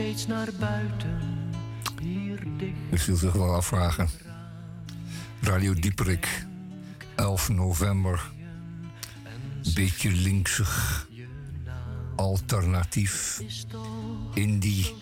[0.00, 1.18] steeds naar buiten,
[2.00, 4.08] hier zult zich wel afvragen.
[5.40, 6.46] Radio Dieperik,
[7.14, 8.30] 11 november.
[9.74, 11.06] Beetje linksig.
[12.16, 13.40] Alternatief.
[14.34, 14.94] Indie.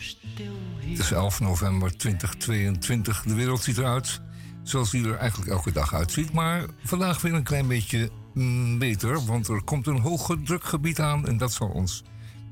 [0.80, 3.22] Het is 11 november 2022.
[3.22, 4.20] De wereld ziet eruit
[4.62, 6.32] zoals die er eigenlijk elke dag uitziet.
[6.32, 11.26] Maar vandaag weer een klein beetje mm, beter, want er komt een hoge drukgebied aan
[11.26, 12.02] en dat zal ons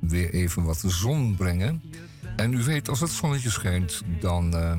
[0.01, 1.83] weer even wat zon brengen.
[2.37, 4.77] En u weet, als het zonnetje schijnt, dan, eh,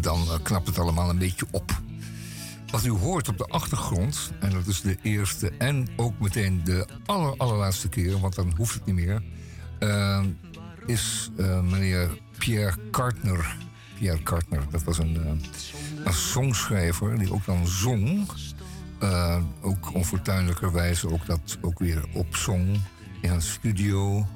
[0.00, 1.80] dan eh, knapt het allemaal een beetje op.
[2.70, 6.86] Wat u hoort op de achtergrond, en dat is de eerste en ook meteen de
[7.06, 9.22] aller, allerlaatste keer, want dan hoeft het niet meer,
[9.78, 10.24] eh,
[10.86, 11.30] is
[11.62, 13.56] meneer Pierre Kartner.
[13.98, 15.42] Pierre Kartner, dat was een,
[16.04, 18.28] een songschrijver die ook dan zong.
[19.60, 22.80] ook onfortuinlijkerwijze ook dat ook weer opzong
[23.20, 24.26] in een studio.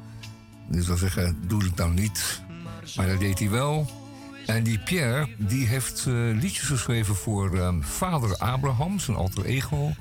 [0.68, 2.42] Dus zou zeggen, doe het dan niet.
[2.96, 3.90] Maar dat deed hij wel.
[4.46, 9.92] En die Pierre, die heeft uh, liedjes geschreven voor um, vader Abraham, zijn alter ego.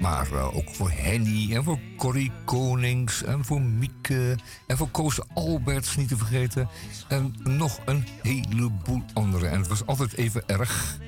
[0.00, 5.18] Maar uh, ook voor Henny en voor Corrie Konings en voor Mieke en voor Koos
[5.34, 6.68] Alberts niet te vergeten.
[7.08, 9.46] En nog een heleboel andere.
[9.46, 10.98] En het was altijd even erg,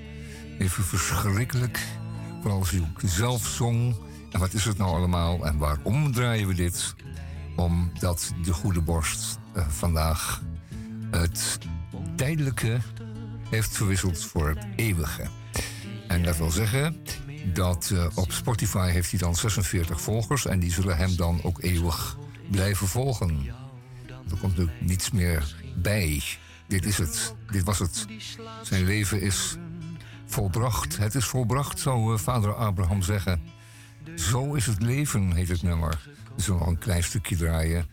[0.59, 1.87] even verschrikkelijk.
[2.41, 3.97] Vooral als hij ook zelf zong.
[4.33, 6.95] En wat is het nou allemaal en waarom draaien we dit?
[7.59, 10.43] Omdat de Goede Borst uh, vandaag
[11.11, 11.59] het
[12.17, 12.79] tijdelijke
[13.51, 15.27] heeft verwisseld voor het eeuwige.
[16.09, 16.97] En dat wil zeggen
[17.53, 21.63] dat uh, op Spotify heeft hij dan 46 volgers en die zullen hem dan ook
[21.63, 22.19] eeuwig
[22.51, 23.47] blijven volgen.
[24.07, 26.23] Er komt natuurlijk niets meer bij.
[26.67, 27.35] Dit is het.
[27.51, 28.07] Dit was het.
[28.63, 29.57] Zijn leven is
[30.27, 30.97] volbracht.
[30.97, 33.43] Het is volbracht, zou uh, vader Abraham zeggen.
[34.15, 36.09] Zo is het leven, heet het nummer.
[36.39, 37.87] We zullen nog een klein stukje draaien.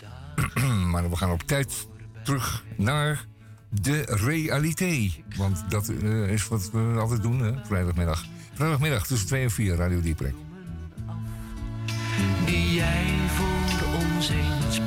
[0.91, 1.88] maar we gaan op tijd
[2.23, 3.25] terug naar
[3.70, 5.20] de realiteit.
[5.37, 7.52] Want dat uh, is wat we altijd doen, hè?
[7.64, 8.25] vrijdagmiddag.
[8.53, 10.33] Vrijdagmiddag tussen 2 en 4, Radio Dieprek.
[12.45, 14.80] Die jij voor ons eens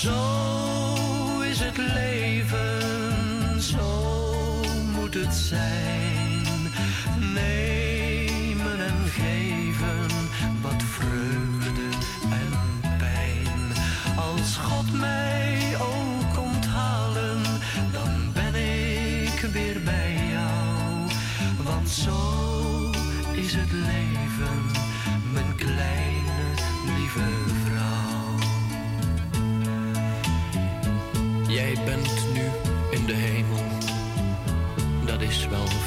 [0.00, 4.62] zo is het leven, zo
[4.92, 5.99] moet het zijn.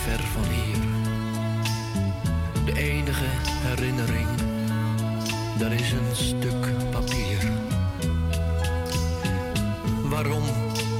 [0.03, 0.81] Ver van hier.
[2.65, 4.27] De enige herinnering,
[5.57, 7.51] dat is een stuk papier.
[10.03, 10.43] Waarom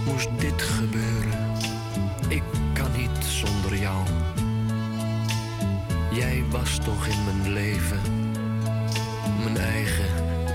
[0.06, 1.52] moest dit gebeuren?
[2.28, 2.44] Ik
[2.74, 4.06] kan niet zonder jou.
[6.12, 8.00] Jij was toch in mijn leven,
[9.44, 10.10] mijn eigen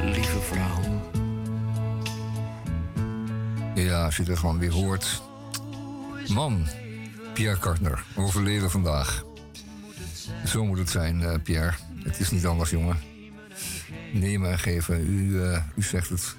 [0.05, 1.03] lieve vrouw.
[3.75, 5.23] Ja, als je er gewoon weer hoort.
[6.29, 6.67] Man,
[7.39, 9.25] Pierre Kartner, overleden vandaag.
[10.47, 11.75] Zo moet het zijn, uh, Pierre.
[12.03, 12.99] Het is niet anders, jongen.
[14.13, 16.37] Nemen en geven, u, uh, u zegt het.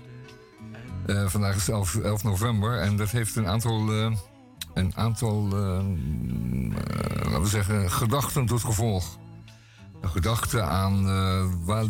[1.08, 3.94] Uh, vandaag is 11, 11, november en dat heeft een aantal,
[4.74, 5.48] een aantal
[7.24, 9.18] laten we zeggen, gedachten tot gevolg.
[10.02, 11.04] Een gedachte aan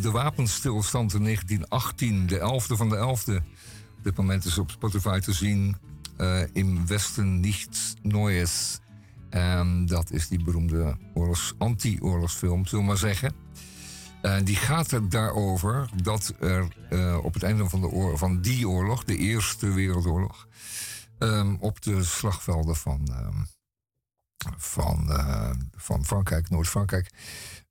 [0.02, 3.36] de wapenstilstand in 1918, de 11e van de 11e.
[3.98, 5.78] Op dit moment is op Spotify te zien
[6.18, 8.80] uh, in Westen niets Neues.
[9.30, 13.34] En dat is die beroemde oorlogs, anti-oorlogsfilm, zullen we maar zeggen.
[14.22, 18.42] En die gaat er daarover dat er uh, op het einde van, de oor van
[18.42, 20.48] die oorlog, de Eerste Wereldoorlog,
[21.20, 23.48] um, op de slagvelden van, um,
[24.58, 27.10] van, uh, van Frankrijk, Noord-Frankrijk,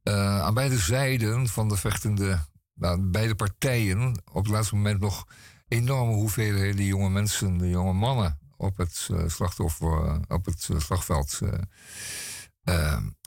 [0.02, 2.38] aan beide zijden van de vechtende,
[2.75, 5.26] nou, beide partijen, op het laatste moment nog
[5.69, 11.40] enorme hoeveelheden jonge mensen, jonge mannen op het uh, slachtoffer, uh, op het uh, slagveld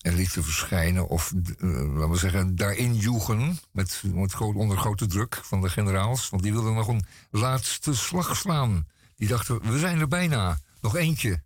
[0.02, 1.08] lieten verschijnen.
[1.08, 3.60] Of, laten we zeggen, daarin joegen.
[3.72, 6.30] Met, met onder grote druk van de generaals.
[6.30, 8.88] Want die wilden nog een laatste slag slaan.
[9.16, 10.60] Die dachten, we zijn er bijna.
[10.82, 11.44] Nog eentje.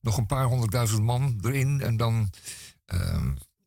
[0.00, 1.80] Nog een paar honderdduizend man erin.
[1.80, 2.30] En dan,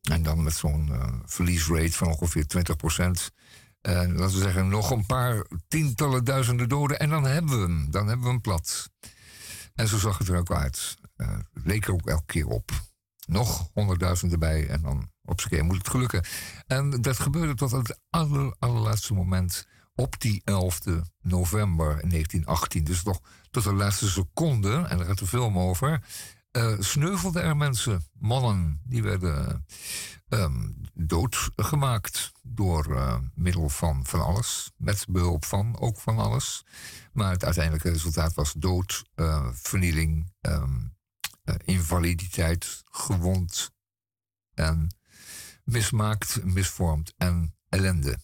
[0.01, 0.91] en dan met zo'n
[1.25, 3.31] verliesrate van ongeveer 20 procent
[3.81, 7.91] En laten we zeggen, nog een paar tientallen duizenden doden en dan hebben we hem.
[7.91, 8.89] Dan hebben we hem plat.
[9.77, 10.95] En zo zag het er ook uit.
[11.15, 12.71] Het leek er ook elke keer op.
[13.25, 16.25] Nog honderdduizenden erbij en dan op z'n keer moet het gelukken.
[16.67, 20.79] En dat gebeurde tot het aller, allerlaatste moment op die 11
[21.21, 22.83] november 1918.
[22.83, 23.19] Dus toch
[23.51, 26.03] tot de laatste seconde, en daar gaat de film over,
[26.57, 29.65] uh, sneuvelden er mensen, mannen, die werden
[30.29, 36.65] um, doodgemaakt door uh, middel van van alles, met behulp van ook van alles.
[37.13, 40.95] Maar het uiteindelijke resultaat was dood, uh, vernieling, um,
[41.65, 43.71] invaliditeit, gewond
[44.53, 44.95] en
[45.63, 48.17] mismaakt, misvormd en ellende.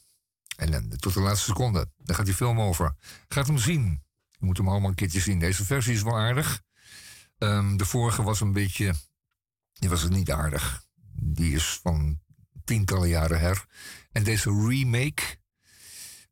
[0.55, 0.97] Ellende.
[0.97, 1.91] Tot de laatste seconde.
[1.97, 2.95] Daar gaat die film over.
[3.27, 4.03] Gaat hem zien.
[4.29, 5.39] Je moet hem allemaal een keertje zien.
[5.39, 6.61] Deze versie is wel aardig.
[7.43, 8.93] Um, de vorige was een beetje.
[9.73, 10.85] Die was het niet aardig.
[11.15, 12.19] Die is van
[12.63, 13.65] tientallen jaren her.
[14.11, 15.23] En deze remake.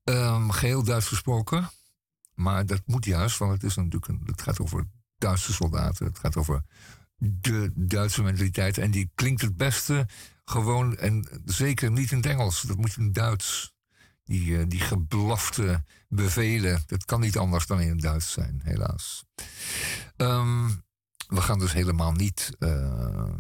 [0.03, 1.69] Um, geheel Duits gesproken.
[2.33, 4.87] Maar dat moet juist, want het, is natuurlijk het gaat over
[5.17, 6.05] Duitse soldaten.
[6.05, 6.63] Het gaat over
[7.17, 8.77] de Duitse mentaliteit.
[8.77, 10.07] En die klinkt het beste
[10.45, 12.61] gewoon, en zeker niet in het Engels.
[12.61, 13.73] Dat moet in het Duits.
[14.23, 19.25] Die, uh, die geblafte bevelen, dat kan niet anders dan in het Duits zijn, helaas.
[20.17, 20.83] Um,
[21.31, 23.33] we gaan dus helemaal niet uh,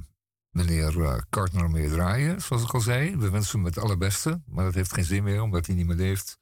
[0.49, 3.17] meneer Kartner meer draaien, zoals ik al zei.
[3.17, 5.95] We wensen hem het allerbeste, maar dat heeft geen zin meer, omdat hij niet meer
[5.95, 6.39] leeft.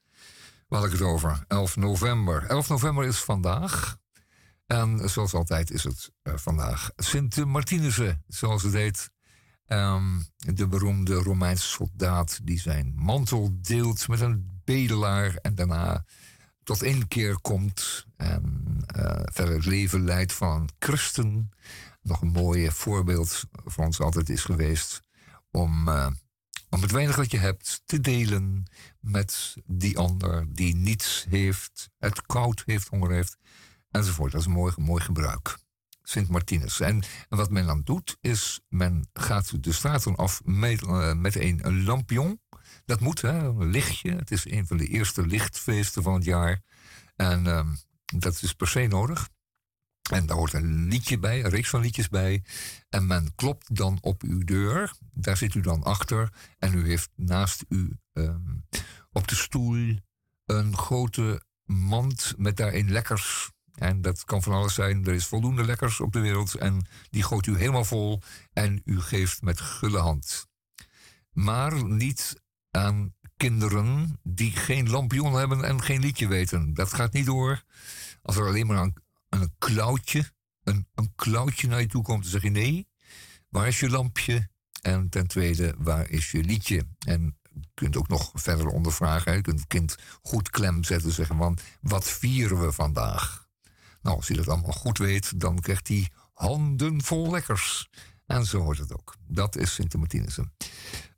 [0.68, 1.44] Waar had ik het over?
[1.48, 2.46] 11 november.
[2.46, 3.98] 11 november is vandaag.
[4.66, 9.10] En zoals altijd is het uh, vandaag Sint Martinussen, zoals het heet.
[9.68, 16.06] Um, de beroemde Romeinse soldaat die zijn mantel deelt met een bedelaar en daarna
[16.69, 18.44] tot één keer komt en
[18.98, 21.51] uh, verder het leven leidt van christen.
[22.01, 25.01] Nog een mooi voorbeeld voor ons altijd is geweest
[25.51, 26.07] om, uh,
[26.69, 28.63] om het weinig dat je hebt te delen
[29.00, 33.38] met die ander die niets heeft, het koud heeft, honger heeft,
[33.92, 34.31] enzovoort.
[34.31, 35.57] Dat is een mooi, mooi gebruik.
[36.09, 36.79] Sint Martinus.
[36.79, 41.83] En, wat men dan doet, is men gaat de straten af met, uh, met een,
[41.83, 42.41] lampion.
[42.85, 44.15] Dat moet, hè, een lichtje.
[44.15, 46.61] Het is een van de eerste lichtfeesten van het jaar.
[47.15, 49.29] En um, dat is per se nodig.
[50.11, 52.44] En daar hoort een liedje bij, een reeks van liedjes bij.
[52.89, 54.94] En men klopt dan op uw deur.
[55.13, 56.33] Daar zit u dan achter.
[56.57, 58.65] En u heeft naast u um,
[59.12, 60.00] op de stoel
[60.45, 63.51] een grote mand met daarin lekkers.
[63.79, 65.05] En dat kan van alles zijn.
[65.05, 66.55] Er is voldoende lekkers op de wereld.
[66.55, 68.21] En die gooit u helemaal vol.
[68.53, 70.47] En u geeft met gulle hand.
[71.31, 72.41] Maar niet
[72.71, 76.73] aan kinderen die geen lampion hebben en geen liedje weten.
[76.73, 77.63] Dat gaat niet door.
[78.21, 78.95] Als er alleen maar een,
[79.29, 79.53] een
[80.63, 81.13] een, een
[81.67, 82.87] naar je toe komt, dan zeg je nee.
[83.49, 84.49] Waar is je lampje?
[84.81, 86.87] En ten tweede, waar is je liedje?
[86.99, 89.35] En je kunt ook nog verder ondervragen.
[89.35, 91.11] Je kunt het kind goed klem zetten.
[91.11, 93.49] Zeggen van, wat vieren we vandaag?
[94.01, 97.90] Nou, als hij dat allemaal goed weet, dan krijgt hij handen vol lekkers.
[98.25, 99.16] En zo hoort het ook.
[99.28, 99.94] Dat is Sint.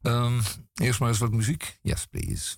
[0.01, 0.41] Um,
[0.73, 1.77] eerst maar eens wat muziek.
[1.81, 2.55] Yes, please.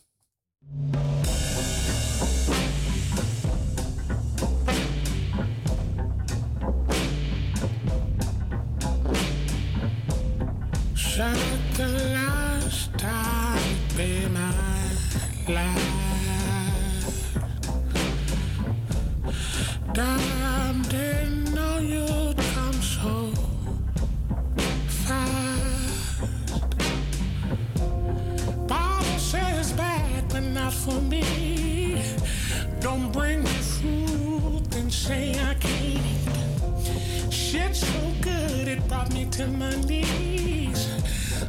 [35.04, 37.34] Say I can't eat.
[37.34, 40.88] Shit so good it brought me to my knees.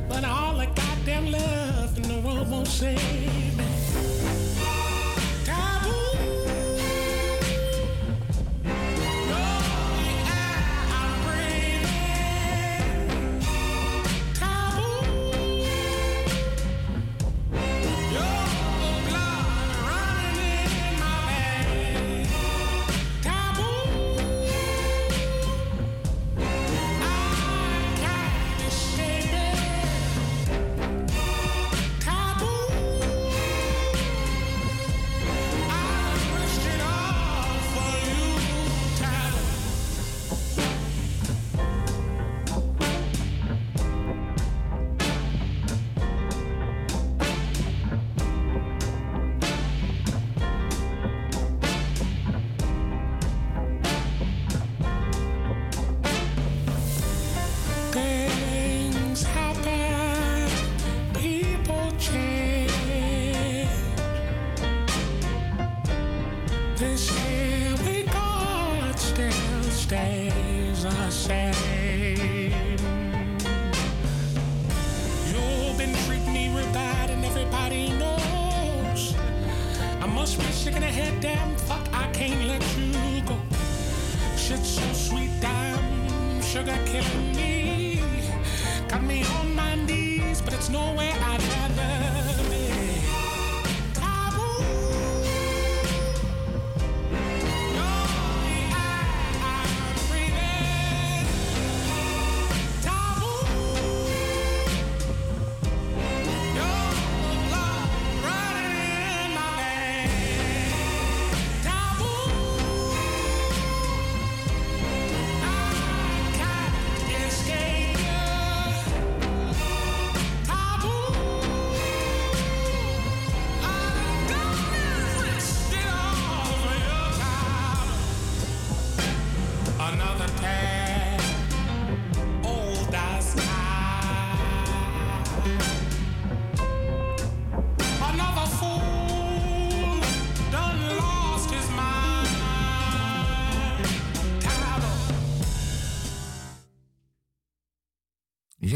[0.08, 3.63] But all the goddamn love in the world won't save me.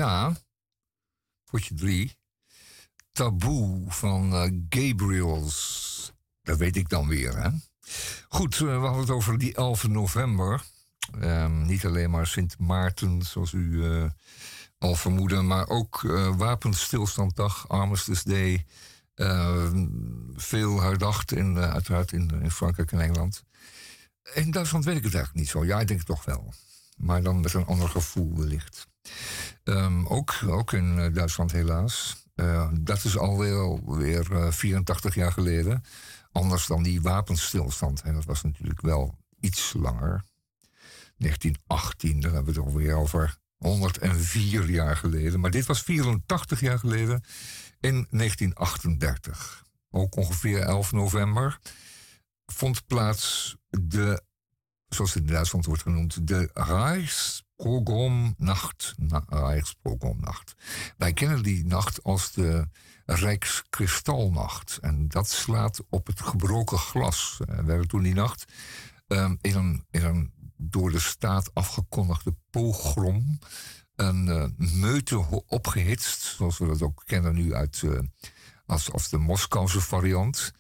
[0.09, 0.37] Ja,
[1.45, 2.17] potje drie.
[3.12, 6.12] Taboe van eh, Gabriels.
[6.43, 7.50] Dat weet ik dan weer, hè?
[8.29, 10.65] Goed, eh, we hadden het over die 11 november.
[11.21, 14.11] Ehm, niet alleen maar Sint Maarten, zoals u eh,
[14.79, 16.00] al vermoedde, maar ook
[16.37, 18.65] Wapenstilstanddag, Armistice Day.
[19.15, 19.87] Ehm,
[20.35, 23.45] veel herdacht, in, uiteraard in, in Frankrijk en Engeland.
[24.35, 25.65] In Duitsland weet ik het eigenlijk niet zo.
[25.65, 26.53] Ja, ik denk het toch wel.
[26.97, 28.87] Maar dan met een ander gevoel wellicht.
[29.65, 32.27] Ehm, ook, ook in eh, Duitsland helaas.
[32.35, 35.85] Eh, dat is alweer weer eh, 84 jaar geleden.
[36.33, 38.03] Anders dan die wapenstilstand.
[38.03, 40.25] En dat was natuurlijk wel iets langer.
[41.17, 45.41] 1918, daar hebben we het alweer over 104 jaar geleden.
[45.41, 47.25] Maar dit was 84 jaar geleden
[47.81, 49.65] in 1938.
[49.91, 51.59] Ook ongeveer 11 november
[52.47, 54.23] vond plaats de,
[54.88, 56.50] zoals het in Duitsland wordt genoemd, de
[57.59, 58.95] Rijkspogromnacht.
[58.97, 60.55] Na, Rijkspogromnacht.
[60.97, 62.69] Wij kennen die nacht als de
[63.07, 64.79] Rijkskristalnacht.
[64.81, 67.41] En dat slaat op het gebroken glas.
[67.47, 68.45] Er werden toen die nacht
[69.07, 73.38] ehm, in, een, in door de staat afgekondigde pogrom
[73.95, 77.99] een eh, meute opgehitst, zoals we dat ook kennen nu uit eh,
[78.67, 80.53] als, de Moskouse variant.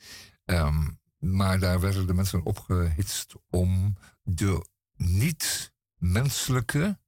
[0.44, 0.88] Ehm,
[1.18, 4.66] maar daar werden de mensen opgehitst om de
[5.98, 6.98] niet-menselijke,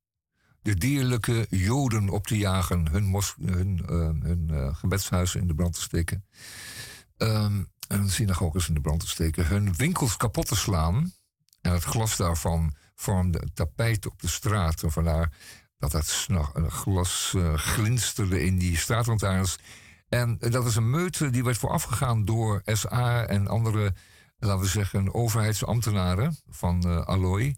[0.62, 3.96] de dierlijke Joden op te jagen, hun, mos, hun, eh,
[4.28, 6.24] hun eh, gebedshuizen in de brand te steken,
[7.16, 11.12] ehm, hun synagoges in de brand te steken, hun winkels kapot te slaan.
[11.60, 14.82] En het glas daarvan vormde een tapijt op de straat.
[14.82, 15.32] En vandaar
[15.78, 15.94] dat
[16.54, 19.58] eh, glas eh, glinsterde in die straatlantaarns.
[20.08, 23.94] En dat is een meute die werd voorafgegaan door SA en andere,
[24.38, 27.56] laten we zeggen, overheidsambtenaren van eh Alloy.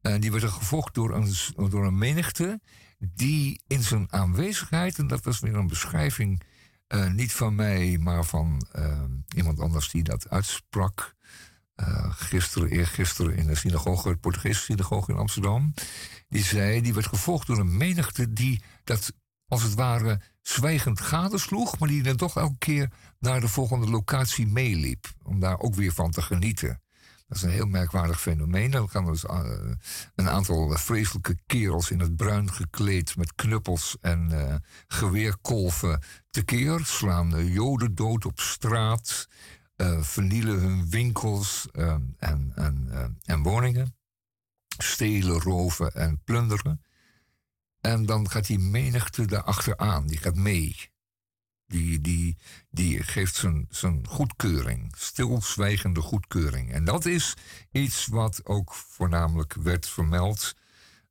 [0.00, 1.14] En die werden gevolgd door
[1.84, 2.60] een, menigte
[2.98, 6.42] die in zijn aanwezigheid, en dat was weer een beschrijving,
[6.86, 9.02] eh, niet van mij, maar van eh,
[9.36, 11.16] iemand anders die dat uitsprak.
[11.74, 15.74] eh, gisteren, eergisteren in de synagoge, de Portugese synagoge in Amsterdam.
[16.28, 19.12] Die zei, die werd gevolgd door een menigte die dat
[19.48, 24.46] als het ware zwijgend gadesloeg, maar die dan toch elke keer naar de volgende locatie
[24.46, 25.12] meeliep.
[25.22, 26.82] Om daar ook weer van te genieten.
[27.28, 28.70] Dat is een heel merkwaardig fenomeen.
[28.70, 29.50] Dan gaan dus eh,
[30.14, 34.54] een aantal vreselijke kerels in het bruin gekleed met knuppels en eh,
[34.86, 36.84] geweerkolven tekeer.
[36.84, 39.28] Slaan joden dood op straat.
[39.76, 42.88] eh, vernielen hun winkels eh, en, en,
[43.24, 43.96] en woningen.
[44.78, 46.82] Stelen, roven en plunderen.
[47.80, 50.90] En dan gaat die menigte daarachteraan, die gaat mee.
[51.68, 52.36] Die, die,
[52.70, 56.72] die geeft zijn, zijn goedkeuring, stilzwijgende goedkeuring.
[56.72, 57.34] En dat is
[57.70, 60.54] iets wat ook voornamelijk werd vermeld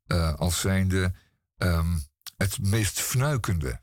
[0.07, 1.13] eh, als zijnde
[1.57, 1.97] ehm,
[2.37, 3.81] het meest fnuikende.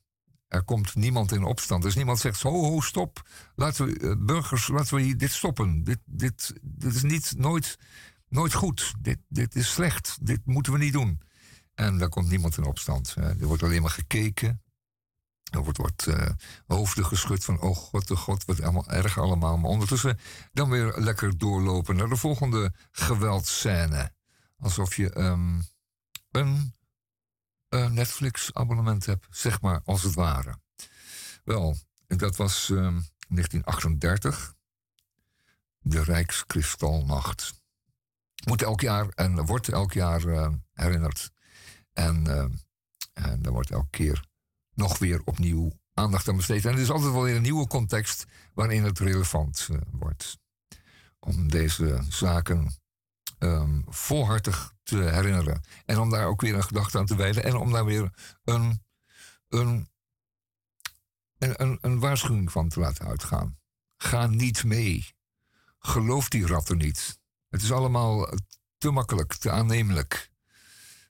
[0.49, 1.83] Er komt niemand in opstand.
[1.83, 3.29] Dus niemand zegt, ho, ho, stop.
[3.55, 5.85] Laten we, eh, burgers, laten we dit stoppen.
[5.85, 7.79] Dit, dit, dit is niet, nooit,
[8.29, 8.95] nooit goed.
[8.99, 10.19] Dit, dit is slecht.
[10.21, 11.21] Dit moeten we niet doen.
[11.75, 13.15] En daar komt niemand in opstand.
[13.15, 14.63] er wordt alleen maar gekeken.
[15.55, 16.31] Er wordt, wordt eh,
[16.67, 19.59] hoofden geschud van, oh god, oh god, wat allemaal erg allemaal.
[19.59, 20.19] Maar ondertussen
[20.53, 24.13] dan weer lekker doorlopen naar de volgende geweldscène.
[24.59, 25.61] Alsof je ehm,
[26.31, 26.75] een
[27.69, 30.59] eh, Netflix-abonnement hebt, zeg maar, als het ware.
[31.45, 34.55] Wel, dat was ehm, 1938.
[35.79, 37.63] De Rijkskristalnacht.
[38.45, 41.31] moet elk jaar en wordt elk jaar uh, herinnerd.
[41.93, 42.27] En,
[43.13, 44.25] en wordt elke keer
[44.75, 46.65] nog weer opnieuw aandacht aan besteed.
[46.65, 50.39] En het is altijd wel weer een nieuwe context waarin het relevant uh, wordt.
[51.19, 52.75] Om deze zaken
[53.39, 55.65] um, volhartig te herinneren.
[55.85, 57.45] En om daar ook weer een gedachte aan te wijden.
[57.45, 58.11] En om daar weer
[58.45, 58.83] een,
[59.49, 59.89] een,
[61.39, 63.59] een, een waarschuwing van te laten uitgaan.
[63.97, 65.15] Ga niet mee.
[65.79, 67.19] Geloof die ratten niet.
[67.49, 68.29] Het is allemaal
[68.79, 70.31] te makkelijk, te aannemelijk.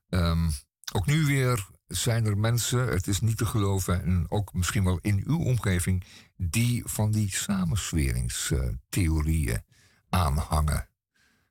[0.08, 0.52] Um,
[0.92, 4.98] ook nu weer zijn er mensen, het is niet te geloven, en ook misschien wel
[5.02, 6.04] in uw omgeving,
[6.36, 9.62] die van die samensweringstheorieën
[10.08, 10.88] aanhangen.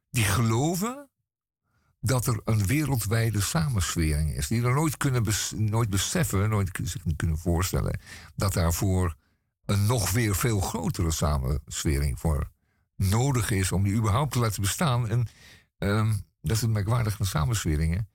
[0.10, 1.10] Die geloven
[2.00, 4.48] dat er een wereldwijde samenswering is.
[4.48, 8.00] Die er nooit kunnen nooit beseffen, nooit zich kunnen voorstellen
[8.36, 9.16] dat daarvoor
[9.66, 12.52] een nog weer veel grotere samenswering voor
[12.96, 15.10] nodig is om die überhaupt te laten bestaan.
[15.10, 15.28] En
[15.78, 18.08] um, dat is het merkwaardige van samensweringen.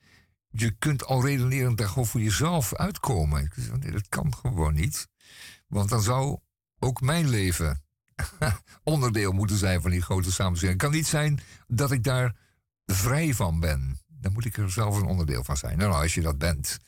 [0.50, 3.52] Je kunt al redenerend daar gewoon voor jezelf uitkomen.
[3.80, 5.08] Nee, dat kan gewoon niet.
[5.66, 6.38] Want dan zou
[6.78, 7.84] ook mijn leven
[8.82, 10.80] onderdeel moeten zijn van die grote samenswering.
[10.80, 12.36] Het kan niet zijn dat ik daar
[12.86, 14.00] vrij van ben.
[14.06, 15.78] Dan moet ik er zelf een onderdeel van zijn.
[15.78, 16.78] Nou, als je dat bent,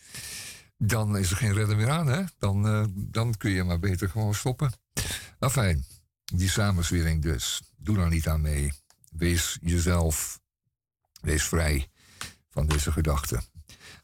[0.76, 2.07] dan is er geen redder meer aan.
[2.07, 2.23] Hè?
[2.38, 4.73] Dan, uh, dan kun je maar beter gewoon stoppen.
[5.38, 5.85] Enfin,
[6.25, 7.62] die samenswering dus.
[7.76, 8.73] Doe daar niet aan mee.
[9.11, 10.40] Wees jezelf.
[11.21, 11.88] Wees vrij
[12.50, 13.43] van deze gedachten.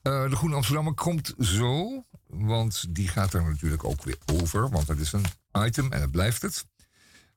[0.07, 4.87] Uh, de Groene Amsterdammer komt zo, want die gaat er natuurlijk ook weer over, want
[4.87, 6.67] dat is een item en het blijft het.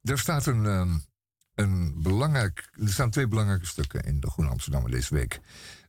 [0.02, 1.06] Er staat een, um,
[1.56, 5.40] een belangrijk, er staan twee belangrijke stukken in de Groene Amsterdammer deze week.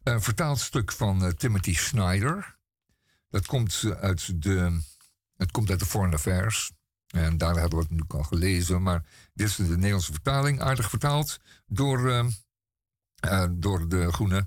[0.02, 2.56] Een vertaald stuk van uh, Timothy Snyder.
[3.30, 4.80] Dat komt uit de,
[5.36, 6.72] het komt uit de Foreign Affairs.
[7.06, 8.82] En daar hadden we het natuurlijk al gelezen.
[8.82, 9.04] Maar
[9.34, 12.08] dit is de Nederlandse vertaling, aardig vertaald door,
[13.24, 14.46] uh, door de Groene.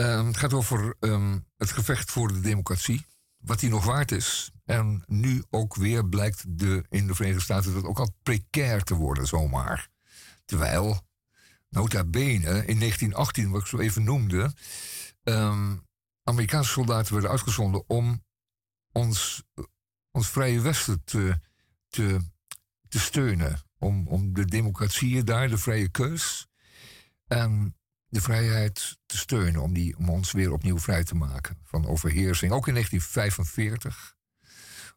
[0.00, 3.06] Uh, het gaat over um, het gevecht voor de democratie.
[3.36, 4.50] Wat die nog waard is.
[4.64, 8.94] En nu ook weer blijkt de, in de Verenigde Staten dat ook al precair te
[8.94, 9.88] worden, zomaar.
[10.44, 11.00] Terwijl,
[11.68, 14.54] nota bene, in 1918, wat ik zo even noemde,
[15.22, 15.86] um,
[16.22, 18.24] Amerikaanse soldaten werden uitgezonden om
[18.92, 19.42] ons,
[20.10, 21.40] ons vrije Westen te,
[21.88, 22.20] te,
[22.88, 23.62] te steunen.
[23.78, 26.48] Om, om de democratieën daar, de vrije keus.
[27.26, 27.79] En
[28.10, 32.52] de vrijheid te steunen, om, die, om ons weer opnieuw vrij te maken van overheersing.
[32.52, 34.16] Ook in 1945,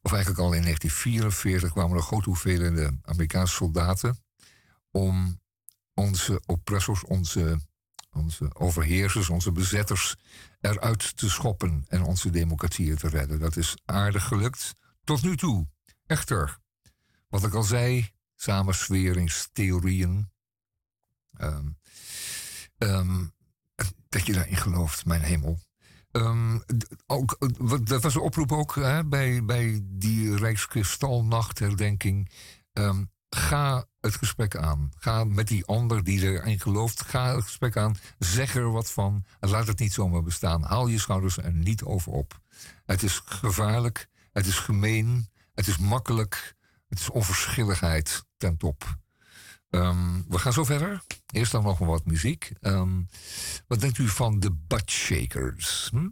[0.02, 4.24] of eigenlijk al in 1944, kwamen er grote hoeveelheden Amerikaanse soldaten
[4.92, 5.42] om
[5.94, 7.60] onze oppressors, onze,
[8.12, 10.16] onze overheersers, onze bezetters
[10.62, 13.40] eruit te schoppen en onze democratieën te redden.
[13.40, 15.68] Dat is aardig gelukt tot nu toe.
[16.06, 16.60] Echter,
[17.28, 20.32] wat ik al zei, samensweringstheorieën.
[21.38, 21.78] Um,
[22.84, 23.34] um,
[24.10, 25.60] dat je daarin gelooft, mijn hemel.
[26.12, 26.64] Um,
[27.08, 27.38] ook,
[27.88, 32.32] dat was een oproep ook hè, bij, bij die Rijkskristalnachtherdenking.
[32.74, 34.92] Um, ga het gesprek aan.
[34.98, 37.02] Ga met die ander die erin gelooft.
[37.02, 37.98] Ga het gesprek aan.
[38.20, 39.26] Zeg er wat van.
[39.40, 40.64] Laat het niet zomaar bestaan.
[40.64, 42.40] Haal je schouders er niet over op.
[42.86, 44.08] Het is gevaarlijk.
[44.32, 45.30] Het is gemeen.
[45.54, 46.56] Het is makkelijk.
[46.88, 48.98] Het is onverschilligheid ten top.
[49.76, 51.02] Um, we gaan zo verder.
[51.32, 52.52] Eerst dan nog wat muziek.
[52.62, 53.08] Um,
[53.68, 55.90] wat denkt u van de Butt Shakers?
[55.92, 56.08] Hm?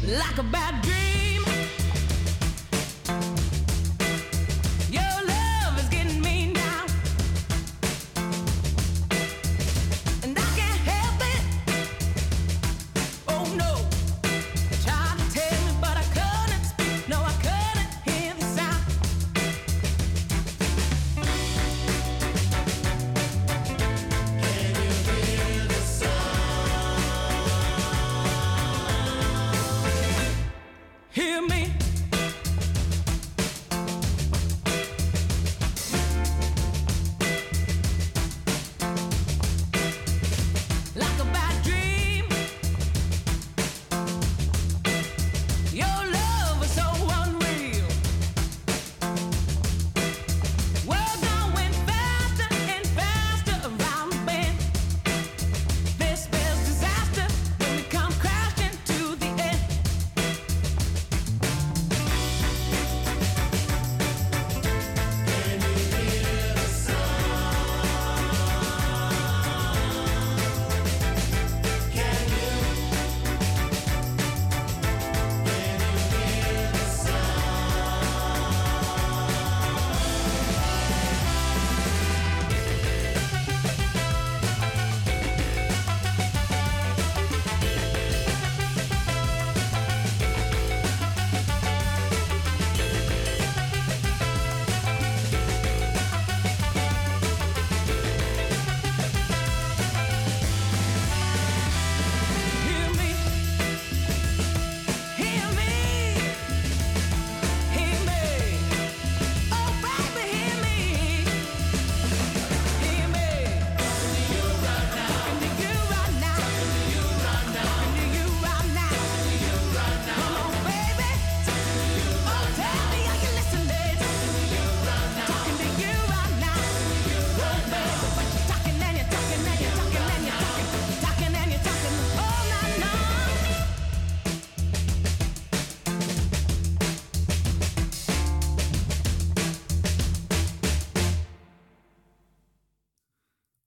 [0.00, 0.99] like a bad dream.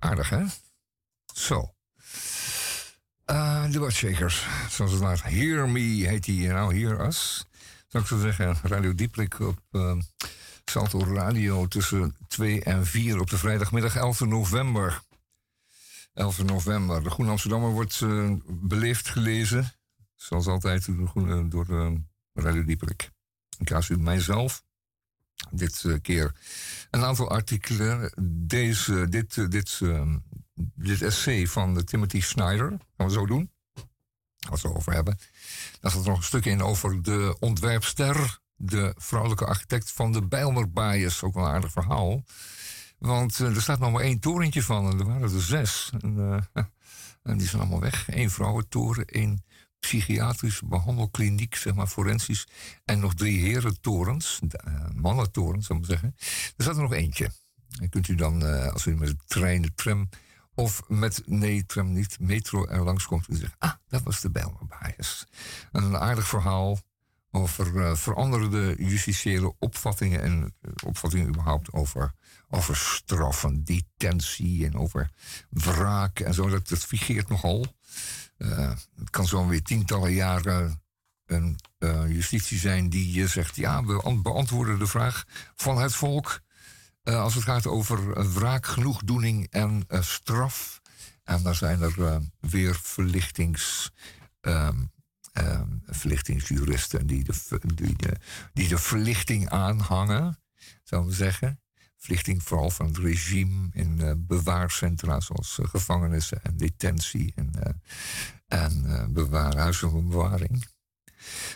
[0.04, 0.44] Aardig, hè?
[1.34, 1.74] Zo.
[3.32, 5.22] Uh, de Watshakers, zoals het laat.
[5.22, 7.46] Hear Me heet die nou, Hear Us.
[7.88, 9.96] Zou ik zo zeggen, Radio Dieprik op uh,
[10.66, 15.02] Salto Radio tussen 2 en 4 op de vrijdagmiddag 11 november.
[16.14, 17.04] 11 november.
[17.04, 19.74] De Groene Amsterdammer wordt uh, beleefd gelezen.
[20.16, 21.98] Zoals altijd door, door
[22.34, 23.12] Radio Dieprik.
[23.58, 24.64] Ik kaas u mijzelf.
[25.52, 26.36] Dit keer
[26.90, 28.14] een aantal artikelen.
[28.48, 29.82] Deze, dit, dit,
[30.76, 32.70] dit essay van Timothy Snyder.
[32.98, 33.52] Gaan we zo doen.
[34.50, 35.18] Wat we over hebben.
[35.80, 38.40] Daar staat nog een stuk in over de ontwerpster.
[38.56, 41.24] De vrouwelijke architect van de Bijlmer Bias.
[41.24, 42.24] Ook een aardig verhaal.
[42.98, 44.92] Want er staat nog maar één torentje van.
[44.92, 45.92] En er waren er zes.
[46.00, 46.50] En,
[47.24, 48.08] en die zijn allemaal weg.
[48.08, 49.44] Eén vrouwentoren, één
[49.88, 52.48] psychiatrische behandelkliniek, zeg maar forensisch.
[52.86, 56.16] En nog drie herentorens, uh, mannentorens, zou ik maar zeggen.
[56.58, 57.32] Er staat er nog eentje.
[57.80, 60.10] En kunt u dan, als u met de trein, de tram
[60.56, 64.30] of met nee, tram niet, metro er langs komt en zegt: Ah, dat was de
[64.30, 65.26] Bijlmer Bias.
[65.72, 66.80] Een aardig verhaal
[67.32, 72.14] over uh, veranderde justitiële opvattingen en opvattingen überhaupt over,
[72.50, 75.10] over straffen, detentie en over
[75.50, 76.50] wraak en zo.
[76.50, 77.66] Dat, dat figeert nogal.
[78.38, 80.82] Uh, het kan zo weer tientallen jaren
[81.26, 81.60] een
[82.08, 85.24] justitie zijn die zegt: ja, we beantwoorden de vraag
[85.56, 86.42] van het volk.
[87.04, 90.82] Als het gaat over wraak, genoegdoening en straf.
[91.24, 93.92] En dan zijn er weer verlichtings,
[94.42, 94.92] um,
[95.34, 98.16] um, verlichtingsjuristen die de, die, de,
[98.54, 100.40] die de verlichting aanhangen,
[100.84, 101.63] zou we zeggen.
[102.04, 107.82] Verlichting vooral van het regime in bewaarcentra zoals gevangenissen en detentie en,
[108.48, 108.86] en
[109.56, 110.66] huizen van bewaring.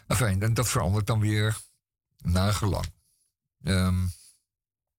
[0.07, 1.57] Enfin, dat verandert dan weer
[2.17, 2.85] nagelang.
[3.63, 4.11] Um,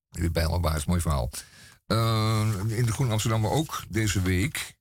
[0.09, 1.31] dit bij is mooi verhaal.
[1.87, 4.77] Uh, in de Groene Amsterdam ook deze week.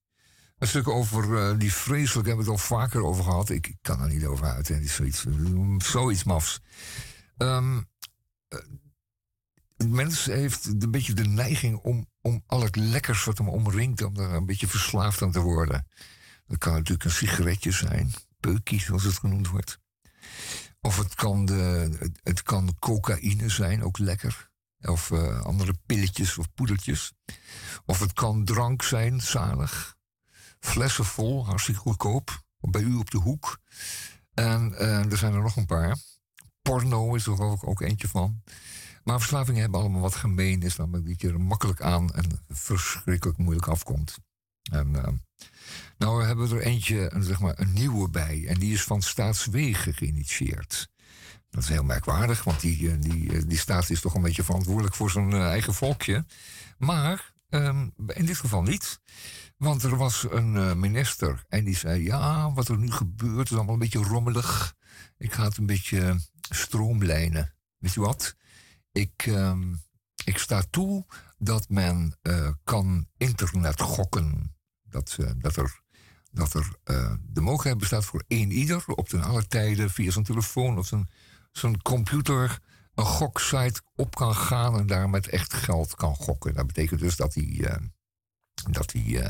[0.59, 3.51] Een stuk over uh, die vreselijk, hebben we het al vaker over gehad.
[3.51, 4.73] Ik, ik kan er niet over uit.
[4.85, 5.25] Zoiets,
[5.79, 6.61] zoiets mafs.
[7.37, 7.89] Um,
[9.79, 14.03] een mens heeft een beetje de neiging om, om al het lekkers wat hem omringt,
[14.03, 15.87] om er een beetje verslaafd aan te worden.
[16.47, 19.79] Dat kan natuurlijk een sigaretje zijn, peukie zoals het genoemd wordt.
[20.81, 24.51] Of het kan, de, het kan cocaïne zijn, ook lekker.
[24.81, 27.13] Of uh, andere pilletjes of poedertjes.
[27.85, 29.97] Of het kan drank zijn, zalig.
[30.61, 32.43] Flessen vol, hartstikke goedkoop.
[32.61, 33.59] Bij u op de hoek.
[34.35, 35.97] En uh, er zijn er nog een paar.
[36.63, 38.43] Porno is er ook, ook eentje van.
[39.09, 40.63] Maar verslavingen hebben allemaal wat gemeen.
[40.63, 44.19] Is namelijk dat je er makkelijk aan en verschrikkelijk moeilijk afkomt.
[44.71, 45.09] En uh,
[45.99, 48.45] nou hebben we er eentje, zeg maar, een nieuwe bij.
[48.47, 50.89] En die is van Staatswegen geïnitieerd.
[51.51, 54.43] Dat is heel merkwaardig, want die, eh, die, eh, die staat is toch een beetje
[54.43, 56.27] verantwoordelijk voor zijn eigen volkje.
[56.79, 59.01] Maar um, in dit geval niet.
[59.57, 63.75] Want er was een minister en die zei: Ja, wat er nu gebeurt is allemaal
[63.75, 64.75] een beetje rommelig.
[65.19, 67.55] Ik ga het een beetje stroomlijnen.
[67.79, 68.37] Weet je wat?
[68.93, 69.81] Ik, um,
[70.25, 71.07] ik sta toe
[71.39, 74.57] dat men uh, kan internet gokken.
[74.83, 75.81] Dat, uh, dat er
[76.31, 80.25] dat er uh, de mogelijkheid bestaat voor één ieder op ten alle tijden via zijn
[80.25, 80.93] telefoon of
[81.53, 82.59] zijn computer
[82.95, 86.55] een goksite op kan gaan en daar met echt geld kan gokken.
[86.55, 87.77] Dat betekent dus dat die, uh,
[88.71, 89.21] dat die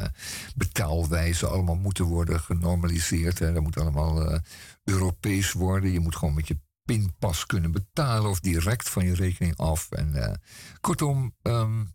[0.56, 3.38] betaalwijzen allemaal moeten worden genormaliseerd.
[3.38, 3.52] Hè.
[3.52, 4.40] Dat moet allemaal
[4.84, 5.90] Europees worden.
[5.90, 9.90] Je moet gewoon met je pinpas kunnen betalen of direct van je rekening af.
[9.90, 10.40] En
[10.80, 11.94] kortom, um,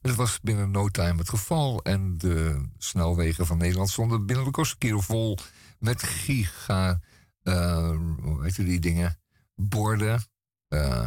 [0.00, 1.82] het was binnen no time het geval.
[1.82, 5.38] En de snelwegen van Nederland stonden binnen de kortste keer vol
[5.78, 7.00] met giga,
[7.42, 9.22] hoe heet die dingen?
[9.54, 10.22] borden.
[10.68, 11.06] Uh,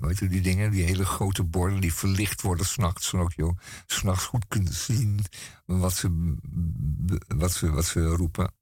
[0.00, 3.54] weet je, die dingen, die hele grote borden die verlicht worden s'nachts, zodat je
[3.86, 5.24] s'nachts goed kunt zien
[5.64, 6.36] wat ze,
[7.28, 8.54] wat, ze, wat ze roepen.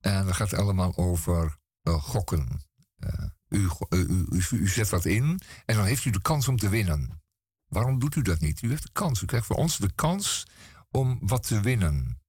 [0.00, 2.60] En dat gaat allemaal over uh, gokken.
[3.06, 6.56] Uh, u, u, u, u, zet wat in en dan heeft u de kans om
[6.56, 7.22] te winnen.
[7.68, 8.62] Waarom doet u dat niet?
[8.62, 9.22] U heeft de kans.
[9.22, 10.46] U krijgt voor ons de kans
[10.90, 12.20] om wat te winnen.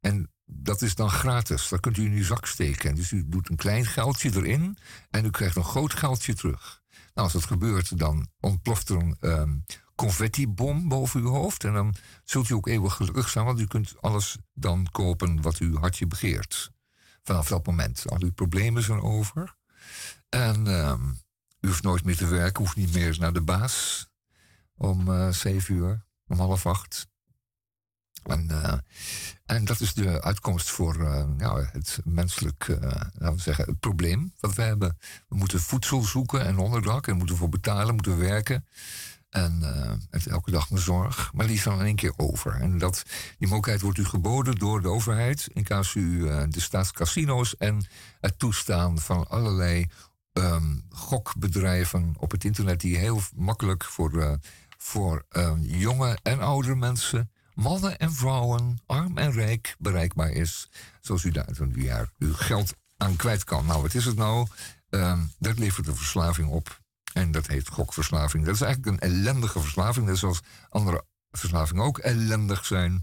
[0.00, 1.68] En dat is dan gratis.
[1.68, 2.94] Dat kunt u in uw zak steken.
[2.94, 4.78] Dus u doet een klein geldje erin
[5.10, 6.82] en u krijgt een groot geldje terug.
[6.90, 11.64] Nou, als dat gebeurt, dan ontploft er een um, confettibom boven uw hoofd.
[11.64, 15.58] En dan zult u ook eeuwig gelukkig zijn, want u kunt alles dan kopen wat
[15.58, 16.72] uw hartje begeert.
[17.22, 18.10] Vanaf dat moment.
[18.10, 19.56] Al uw problemen zijn over.
[20.28, 21.18] En um,
[21.60, 24.06] u hoeft nooit meer te werken, hoeft niet meer naar de baas
[24.76, 27.06] om uh, zeven uur, om half acht.
[28.22, 28.74] En, uh,
[29.46, 34.32] en dat is de uitkomst voor uh, ja, het menselijk laten we zeggen, het probleem
[34.40, 34.98] wat we hebben.
[35.28, 38.66] We moeten voedsel zoeken en onderdak en moeten voor betalen, moeten werken.
[39.34, 39.60] En
[40.10, 41.30] uh, elke dag mijn zorg.
[41.32, 42.54] Maar die is dan in één keer over.
[42.60, 43.02] En dat,
[43.38, 45.48] die mogelijkheid wordt u geboden door de overheid.
[45.52, 47.86] In casu uh, de staatscasino's en
[48.20, 49.86] het toestaan van allerlei
[50.32, 52.80] um, gokbedrijven op het internet.
[52.80, 54.32] Die heel makkelijk voor, uh,
[54.78, 60.70] voor um, jonge en oudere mensen, mannen en vrouwen, arm en rijk bereikbaar is.
[61.00, 63.66] Zoals u daar een jaar uw geld aan kwijt kan.
[63.66, 64.46] Nou, wat is het nou?
[64.90, 66.82] Um, dat levert een verslaving op.
[67.14, 68.44] En dat heet gokverslaving.
[68.44, 73.02] Dat is eigenlijk een ellendige verslaving, net zoals andere verslavingen ook ellendig zijn.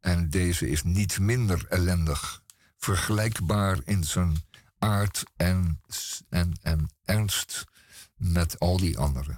[0.00, 2.42] En deze is niet minder ellendig.
[2.76, 4.36] Vergelijkbaar in zijn
[4.78, 5.80] aard en,
[6.28, 7.64] en, en ernst
[8.16, 9.36] met al die andere.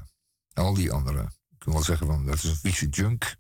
[0.53, 1.23] Al die andere.
[1.23, 3.37] Ik kan wel zeggen, van, dat is een vieze junk.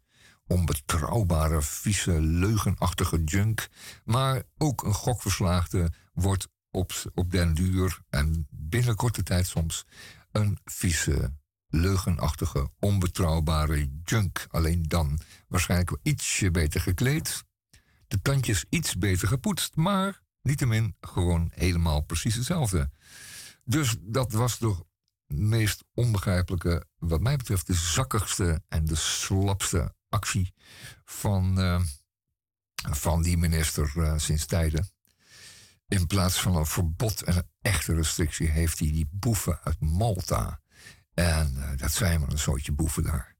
[0.46, 3.68] Onbetrouwbare, vieze, leugenachtige junk.
[4.04, 9.84] Maar ook een gokverslaagde wordt op, op den duur en binnen korte tijd soms
[10.32, 11.32] een vieze,
[11.66, 14.46] leugenachtige, onbetrouwbare junk.
[14.50, 17.44] Alleen dan waarschijnlijk ietsje beter gekleed.
[18.06, 22.90] De tandjes iets beter gepoetst, maar niettemin gewoon helemaal precies hetzelfde.
[23.64, 24.84] Dus dat was de
[25.26, 30.54] meest onbegrijpelijke, wat mij betreft, de zakkigste en de slapste actie
[31.04, 31.80] van, uh,
[32.90, 34.88] van die minister uh, sinds tijden.
[35.90, 40.60] In plaats van een verbod en een echte restrictie heeft hij die boeven uit Malta.
[41.14, 43.36] En uh, dat zijn maar een soortje boeven daar.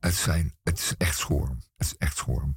[0.00, 1.62] Het, zijn, het is echt schorm.
[1.76, 2.56] Het is echt schorm.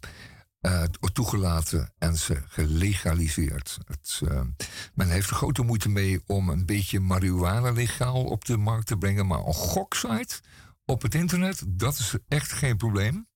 [0.61, 3.77] Uh, toegelaten en ze gelegaliseerd.
[3.85, 4.41] Het, uh,
[4.93, 8.97] men heeft er grote moeite mee om een beetje marihuana legaal op de markt te
[8.97, 9.27] brengen.
[9.27, 10.41] Maar een goksite
[10.85, 13.27] op het internet, dat is echt geen probleem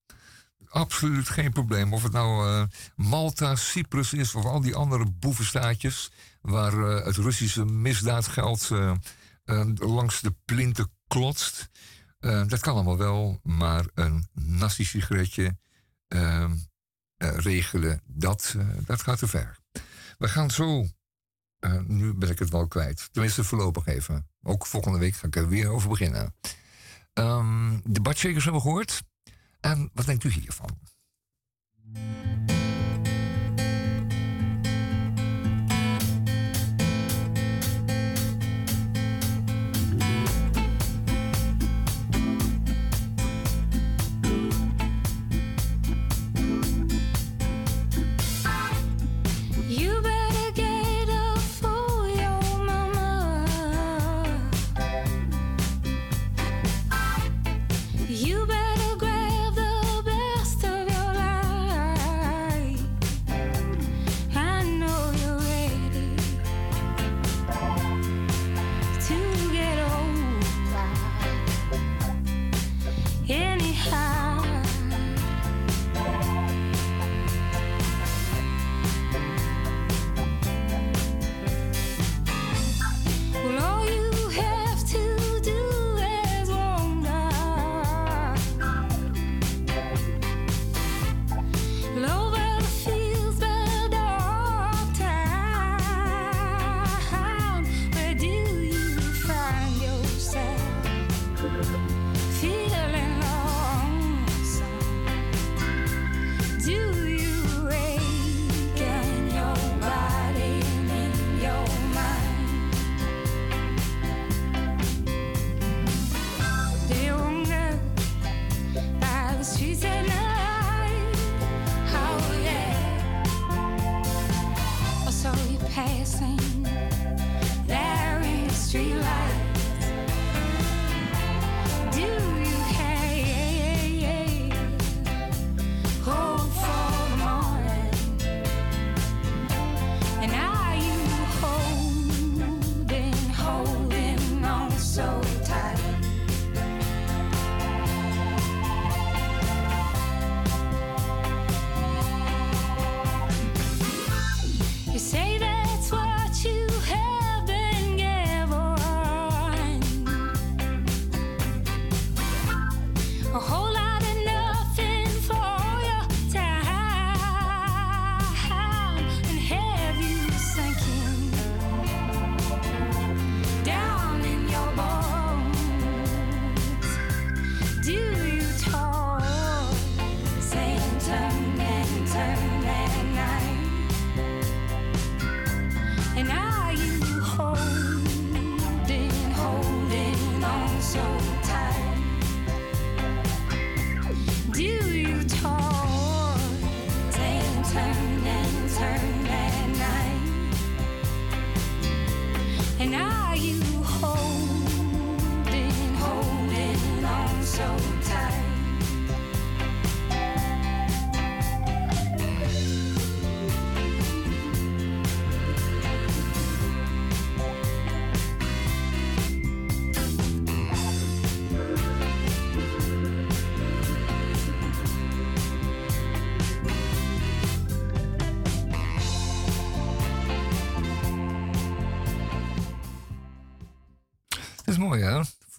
[0.69, 1.93] absoluut geen probleem.
[1.93, 2.63] Of het nou uh,
[2.95, 8.95] Malta, Cyprus is of al die andere boevenstaatjes waar uh, het Russische misdaadgeld uh,
[9.75, 11.69] langs de plinten klotst.
[12.19, 15.58] dat kan allemaal wel, maar een nazi-sigaretje
[16.08, 16.55] ehm,
[17.17, 18.55] regelen, dat,
[18.86, 19.58] dat gaat te ver.
[20.17, 20.88] We gaan zo,
[21.88, 24.29] nu ben ik het wel kwijt, tenminste voorlopig even.
[24.43, 26.34] Ook volgende week ga ik er weer over beginnen.
[27.13, 29.01] Um, de badshakers hebben we gehoord.
[29.60, 30.80] En wat denkt u hiervan?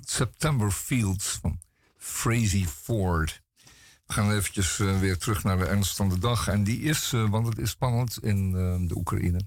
[0.05, 1.61] September Fields van
[1.97, 3.43] Frazee Ford.
[4.07, 6.49] We gaan eventjes uh, weer terug naar de ernst van de dag.
[6.49, 9.41] En die is, uh, want het is spannend in uh, de Oekraïne.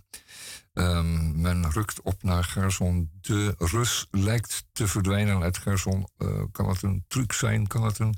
[0.74, 3.10] Um, men rukt op naar Gerson.
[3.22, 6.08] De Rus lijkt te verdwijnen uit Gerson.
[6.52, 7.68] kan het een truc zijn?
[7.68, 8.16] Kan het een,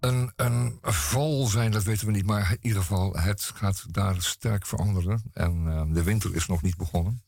[0.00, 1.70] een, een val zijn?
[1.70, 2.26] Dat weten we niet.
[2.26, 5.22] Maar in ieder geval, het gaat daar sterk veranderen.
[5.32, 7.22] En de winter is nog niet begonnen.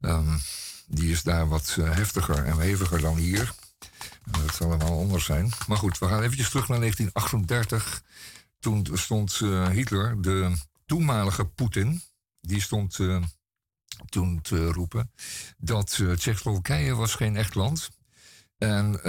[0.00, 0.38] Um,
[0.88, 3.54] die is daar wat heftiger en heviger dan hier.
[4.30, 5.50] Dat zal allemaal anders zijn.
[5.66, 8.02] Maar goed, we gaan eventjes terug naar 1938.
[8.58, 10.52] Toen stond uh, Hitler, de
[10.86, 12.02] toenmalige Poetin,
[12.40, 13.22] die stond uh,
[14.08, 15.10] toen te roepen
[15.58, 17.90] dat Tsjechoslowakije was geen echt land.
[18.58, 19.00] En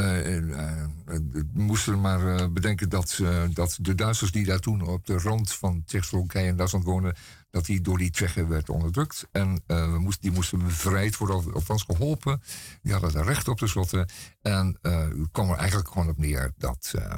[1.53, 3.19] moesten maar bedenken dat,
[3.53, 7.15] dat de Duitsers die daar toen op de rand van Tsjechoslowakije en Duitsland woonden,
[7.51, 9.27] dat die door die Tsjechen werd onderdrukt.
[9.31, 12.41] En uh, die moesten bevrijd worden, althans geholpen.
[12.81, 14.07] Die hadden er recht op tenslotte.
[14.41, 17.15] En uh, kwam er eigenlijk gewoon op neer dat, uh,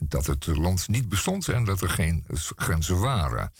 [0.00, 2.24] dat het land niet bestond en dat er geen
[2.56, 3.52] grenzen waren.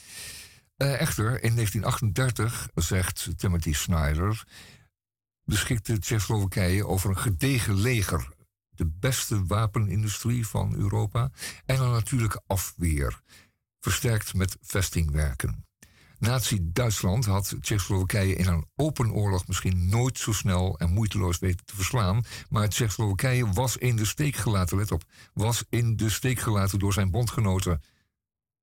[0.77, 4.45] echter, in 1938, zegt Timothy Snyder,
[5.45, 8.29] beschikte Tsjechoslowakije over een gedegen leger.
[8.71, 11.31] De beste wapenindustrie van Europa
[11.67, 13.21] en een natuurlijke afweer,
[13.81, 15.65] versterkt met vestingwerken.
[16.21, 21.77] Nazi-Duitsland had Tsjechoslowakije in een open oorlog misschien nooit zo snel en moeiteloos weten te
[21.77, 22.25] verslaan.
[22.49, 25.05] Maar Tsjechoslowakije was in de steek gelaten, let op,
[25.35, 27.83] was in de steek gelaten door zijn bondgenoten.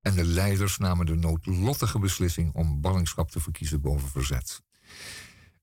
[0.00, 4.62] En de leiders namen de noodlottige beslissing om ballingschap te verkiezen boven verzet.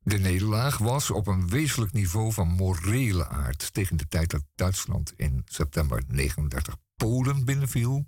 [0.04, 5.14] De nederlaag was op een wezenlijk niveau van morele aard tegen de tijd dat Duitsland
[5.16, 8.06] in september 39 Polen binnenviel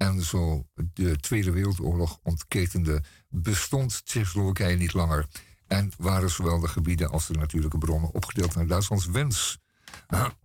[0.00, 5.26] en zo de Tweede Wereldoorlog ontketende, bestond Tsjechoslowakije niet langer.
[5.66, 9.58] En waren zowel de gebieden als de natuurlijke bronnen opgedeeld naar Duitslands wens.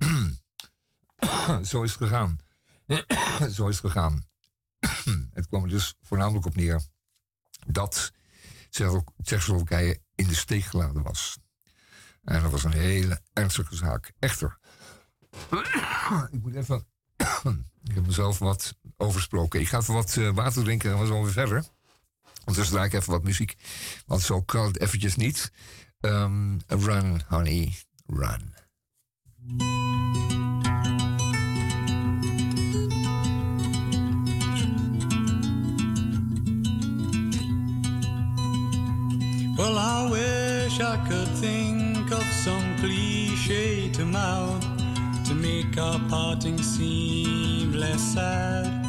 [1.71, 2.37] zo is het gegaan.
[3.55, 4.25] zo is het gegaan.
[5.37, 6.81] het kwam er dus voornamelijk op neer
[7.67, 8.11] dat
[9.21, 11.37] Tsjechoslowakije in de steek gelaten was.
[12.23, 14.13] En dat was een hele ernstige zaak.
[14.19, 14.58] Echter,
[16.31, 16.85] ik moet even
[17.87, 19.60] ik heb mezelf wat oversproken.
[19.60, 21.63] Ik ga even wat uh, water drinken en we zo weer verder.
[22.39, 23.56] Ondertussen draai ik even wat muziek.
[24.06, 25.52] Want zo kan het eventjes niet.
[26.00, 27.75] Um, run, honey,
[28.06, 28.54] run.
[39.58, 44.63] Well, I wish I could think of some cliche to mouth
[45.27, 48.85] to make our parting seem less sad.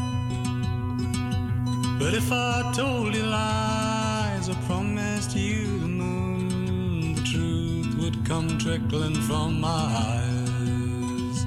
[1.99, 8.59] But if I told you lies, I promised you the moon, the truth would come
[8.59, 11.47] trickling from my eyes.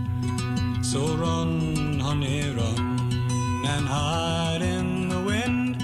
[0.82, 3.00] So run, honey, run,
[3.64, 5.84] and hide in the wind,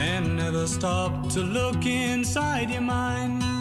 [0.00, 3.57] and never stop to look inside your mind.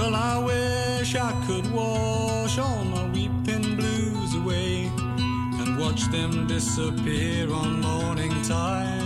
[0.00, 4.90] Well, I wish I could wash all my weeping blues away
[5.60, 8.96] and watch them disappear on morning tide.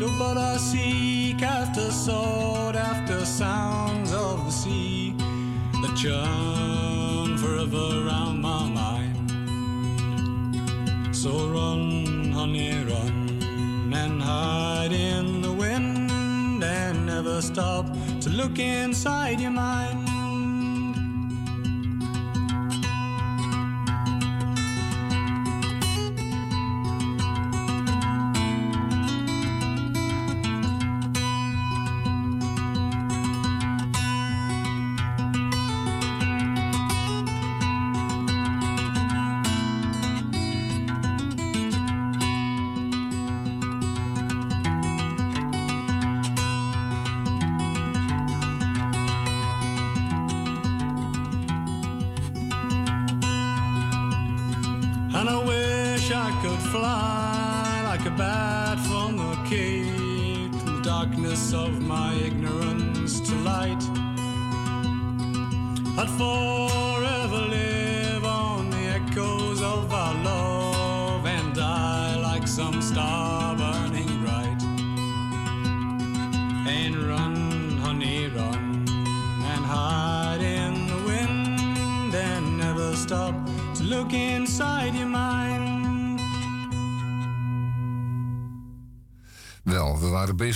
[0.00, 5.14] Oh, but I seek after sought after sounds of the sea
[5.82, 9.30] that churn forever round my mind.
[11.14, 17.84] So run, honey, run and hide in the wind and never stop
[18.22, 20.11] to look inside your mind.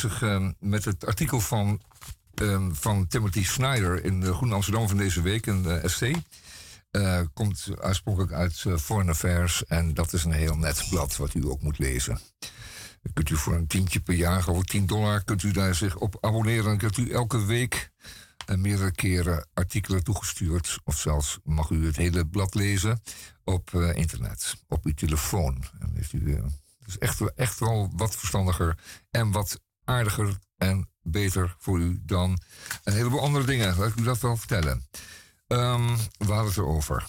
[0.05, 1.83] Ehm, met het artikel van,
[2.35, 6.11] ehm, van Timothy Snyder in de Groene Amsterdam van deze week, de SC.
[6.91, 11.35] Uh, komt oorspronkelijk uit uh, Foreign Affairs en dat is een heel net blad wat
[11.35, 12.19] u ook moet lezen.
[13.13, 16.17] Kunt u voor een tientje per jaar, of 10 dollar, kunt u daar zich op
[16.21, 16.65] abonneren.
[16.65, 17.91] Dan kunt u elke week
[18.51, 20.79] uh, meerdere keren artikelen toegestuurd.
[20.85, 23.03] Of zelfs mag u het hele blad lezen
[23.45, 25.65] op internet, op uw telefoon.
[25.81, 26.43] En heeft u
[26.87, 28.79] dus echt, echt wel wat verstandiger
[29.11, 32.39] en wat aardiger en beter voor u dan
[32.85, 33.77] een heleboel andere dingen.
[33.77, 34.87] Laat ik u dat wel vertellen.
[35.47, 37.07] Um, we hadden het erover.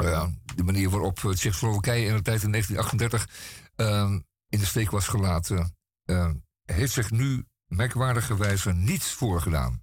[0.00, 3.28] Uh, de manier waarop Tsjechoslowakije in de tijd in 1938
[3.76, 4.18] uh,
[4.48, 6.30] in de steek was gelaten, uh,
[6.64, 9.82] heeft zich nu merkwaardigerwijze niets voorgedaan.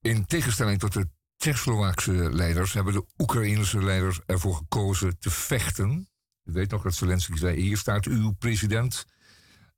[0.00, 6.08] In tegenstelling tot de Tsjechoslowaakse leiders hebben de Oekraïnse leiders ervoor gekozen te vechten
[6.48, 9.06] ik weet nog dat Zelensky zei: Hier staat uw president.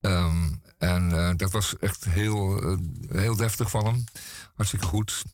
[0.00, 2.78] Um, en uh, dat was echt heel, uh,
[3.10, 4.04] heel deftig van hem.
[4.54, 5.24] Hartstikke goed.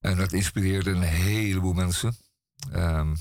[0.00, 2.16] En dat inspireerde een heleboel mensen.
[2.72, 3.16] Um,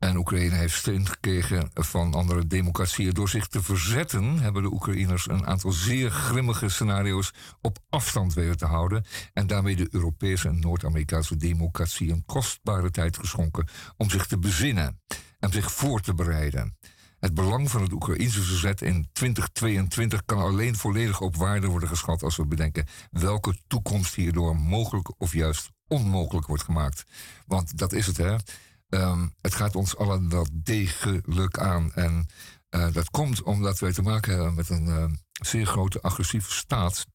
[0.00, 3.14] en Oekraïne heeft steun gekregen van andere democratieën.
[3.14, 8.56] Door zich te verzetten hebben de Oekraïners een aantal zeer grimmige scenario's op afstand weten
[8.56, 9.04] te houden.
[9.32, 15.00] En daarmee de Europese en Noord-Amerikaanse democratie een kostbare tijd geschonken om zich te bezinnen
[15.38, 16.76] en zich voor te bereiden.
[17.20, 22.22] Het belang van het Oekraïnse verzet in 2022 kan alleen volledig op waarde worden geschat
[22.22, 27.04] als we bedenken welke toekomst hierdoor mogelijk of juist onmogelijk wordt gemaakt.
[27.46, 28.36] Want dat is het, hè?
[28.88, 31.92] Um, het gaat ons allen wel degelijk aan.
[31.94, 32.26] En
[32.70, 37.06] uh, dat komt omdat wij te maken hebben met een uh, zeer grote agressieve staat.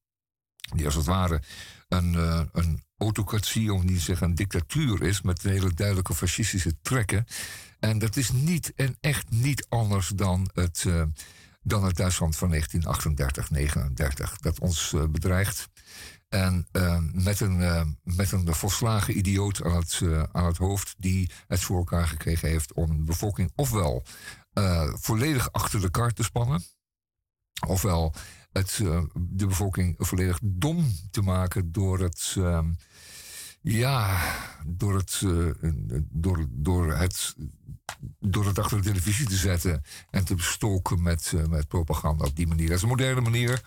[0.75, 1.41] Die als het ware
[1.88, 5.21] een, uh, een autocratie, om niet te zeggen een dictatuur is.
[5.21, 7.25] Met hele duidelijke fascistische trekken.
[7.79, 10.86] En dat is niet en echt niet anders dan het,
[11.61, 14.38] dan het Duitsland van 1938, 39.
[14.38, 15.69] Dat ons bedreigt.
[16.29, 16.67] En
[17.13, 21.77] met, een, uh, met een volslagen idioot aan het, aan het hoofd die het voor
[21.77, 24.03] elkaar gekregen heeft om de bevolking ofwel
[24.93, 26.63] volledig achter de kar te spannen,
[27.67, 28.13] ofwel
[28.57, 28.81] het,
[29.13, 32.35] de bevolking volledig dom te maken door het.
[32.37, 32.71] Ehm,
[33.61, 34.21] ja,
[34.65, 35.21] door het,
[36.09, 37.35] door, door, het,
[38.19, 42.47] door het achter de televisie te zetten en te bestoken met, met propaganda op die
[42.47, 42.67] manier.
[42.67, 43.61] Dat is een moderne manier.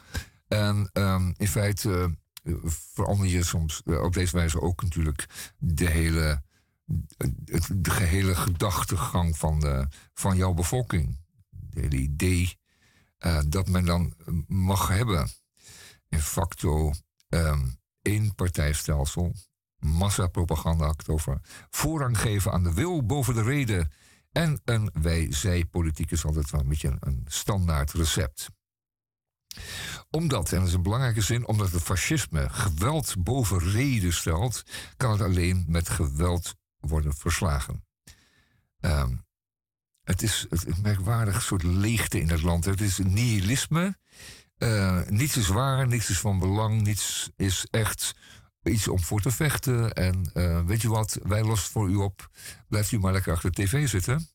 [0.49, 2.16] En um, in feite
[2.64, 5.26] verander je soms eh, op deze wijze ook natuurlijk
[5.59, 6.43] de hele,
[7.74, 11.18] de gehele gedachtegang van, van jouw bevolking.
[11.70, 12.59] Het hele idee
[13.27, 14.14] uh, dat men dan
[14.47, 15.29] mag hebben.
[16.09, 16.93] In facto
[17.29, 19.35] um, één partijstelsel,
[19.79, 21.41] massapropaganda, over
[21.71, 23.93] voorrang geven aan de wil boven de reden.
[24.33, 28.49] En een wij-zij-politiek is altijd wel een beetje een, een standaard recept
[30.11, 34.62] omdat, en dat is een belangrijke zin, omdat het fascisme geweld boven reden stelt,
[34.97, 37.85] kan het alleen met geweld worden verslagen.
[38.81, 39.27] Um,
[40.09, 42.65] het is een merkwaardig soort leegte in het land.
[42.65, 43.97] Het is nihilisme.
[44.59, 48.15] Uh, niets is waar, niets is van belang, niets is echt
[48.63, 49.93] iets om voor te vechten.
[49.93, 52.31] En uh, weet je wat, wij lossen voor u op.
[52.69, 54.29] Blijft u maar lekker achter de tv zitten.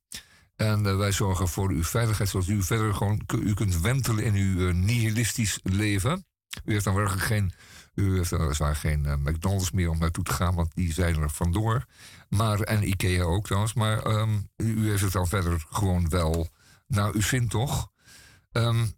[0.56, 4.36] En uh, wij zorgen voor uw veiligheid, zodat u verder gewoon u kunt wentelen in
[4.36, 6.26] uw nihilistisch leven.
[6.66, 7.54] U heeft dan werkelijk geen,
[7.94, 11.30] u heeft weliswaar geen uh, McDonald's meer om naartoe te gaan, want die zijn er
[11.30, 11.86] vandoor.
[12.30, 13.74] Maar, en Ikea ook trouwens.
[13.74, 16.48] Maar um, u heeft het dan verder gewoon wel
[16.88, 17.92] naar uw zin, toch?
[18.52, 18.92] Um,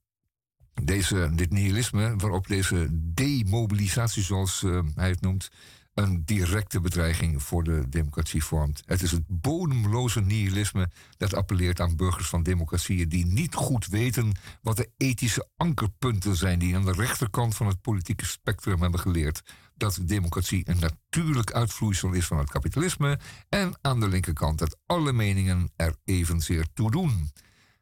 [0.84, 4.62] deze, dit nihilisme, waarop deze demobilisatie, zoals
[4.96, 5.50] hij het noemt,
[5.96, 8.82] een directe bedreiging voor de democratie vormt.
[8.86, 14.32] Het is het bodemloze nihilisme dat appelleert aan burgers van democratieën die niet goed weten
[14.62, 19.42] wat de ethische ankerpunten zijn die aan de rechterkant van het politieke spectrum hebben geleerd
[19.76, 23.20] dat democratie een natuurlijk uitvloeisel is van het kapitalisme
[23.50, 27.32] en aan de linkerkant dat alle meningen er evenzeer toe doen.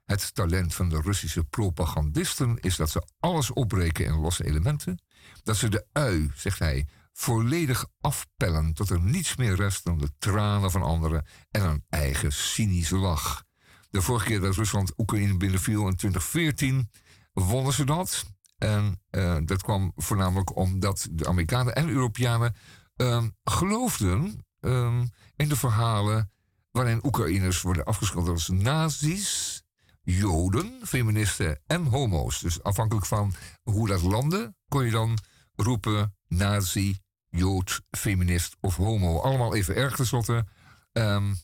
[0.05, 5.01] Het talent van de Russische propagandisten is dat ze alles opbreken in losse elementen,
[5.43, 10.09] dat ze de ui, zegt hij, volledig afpellen tot er niets meer rest dan de
[10.17, 13.43] tranen van anderen en een eigen cynische lach.
[13.89, 16.89] De vorige keer dat Rusland Oekraïne binnenviel in 2014
[17.33, 18.25] wonnen ze dat.
[18.57, 22.55] En uh, dat kwam voornamelijk omdat de Amerikanen en Europeanen
[22.95, 25.01] uh, geloofden uh,
[25.35, 26.31] in de verhalen
[26.71, 29.63] waarin Oekraïners worden afgeschilderd als nazi's,
[30.01, 32.39] joden, feministen en homo's.
[32.39, 33.33] Dus afhankelijk van
[33.63, 35.17] hoe dat landde, kon je dan
[35.55, 36.97] roepen nazi,
[37.37, 39.19] jood, feminist of homo.
[39.19, 40.45] Allemaal even erg tenslotte.
[40.91, 41.37] Um,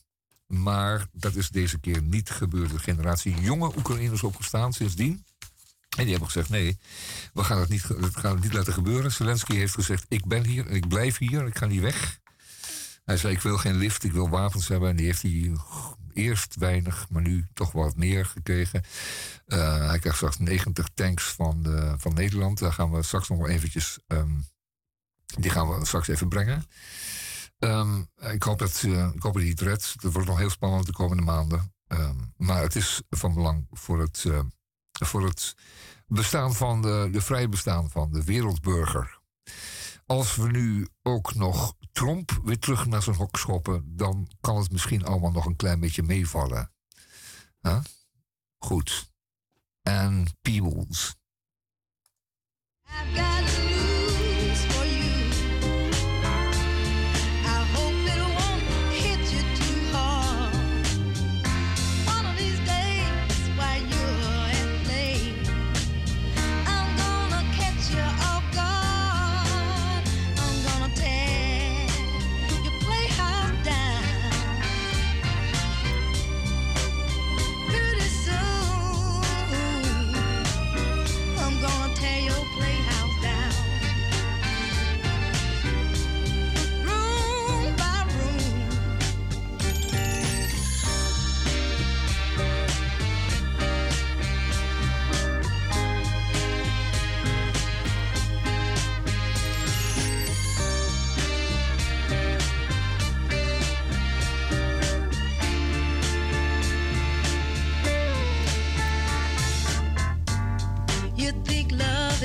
[0.46, 2.70] maar dat is deze keer niet gebeurd.
[2.70, 5.24] De generatie jonge Oekraïners opgestaan sindsdien.
[5.96, 6.78] En die hebben gezegd: nee,
[7.32, 9.12] we gaan het niet, we gaan het niet laten gebeuren.
[9.12, 12.18] Zelensky heeft gezegd: ik ben hier, ik blijf hier, ik ga niet weg.
[13.04, 14.88] Hij zei: ik wil geen lift, ik wil wapens hebben.
[14.88, 15.56] En die heeft hij
[16.12, 18.84] eerst weinig, maar nu toch wat meer gekregen.
[19.46, 22.58] Uh, hij krijgt straks 90 tanks van, de, van Nederland.
[22.58, 23.98] Daar gaan we straks nog wel eventjes.
[24.06, 24.44] Um,
[25.38, 26.64] die gaan we straks even brengen.
[27.58, 31.22] Um, ik, hoop dat, uh, ik hoop dat hij wordt nog heel spannend de komende
[31.22, 31.74] maanden.
[31.88, 34.40] Um, maar het is van belang voor het, uh,
[34.92, 35.54] voor het
[36.06, 39.20] bestaan van de, de vrije bestaan van de wereldburger.
[40.06, 44.72] Als we nu ook nog Trump weer terug naar zijn hok schoppen, dan kan het
[44.72, 46.72] misschien allemaal nog een klein beetje meevallen.
[48.58, 49.12] Goed.
[49.82, 51.14] En Peebles.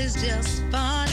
[0.05, 1.04] is just fun.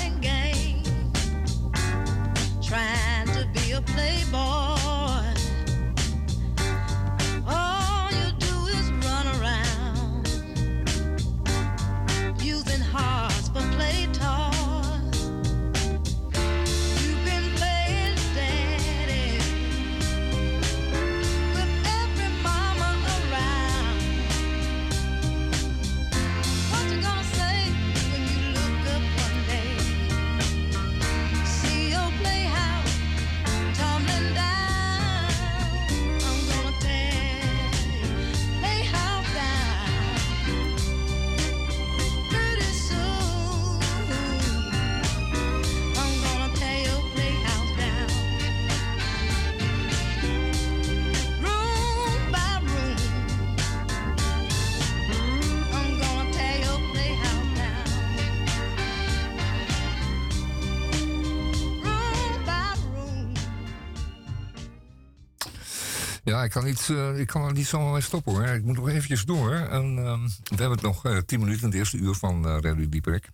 [66.40, 68.44] Ik kan, niet, uh, ik kan er niet zomaar mee stoppen hoor.
[68.44, 69.54] Ik moet nog eventjes door.
[69.54, 72.88] En, uh, we hebben nog uh, tien minuten in het eerste uur van uh, Radio
[72.88, 73.28] Dieperik.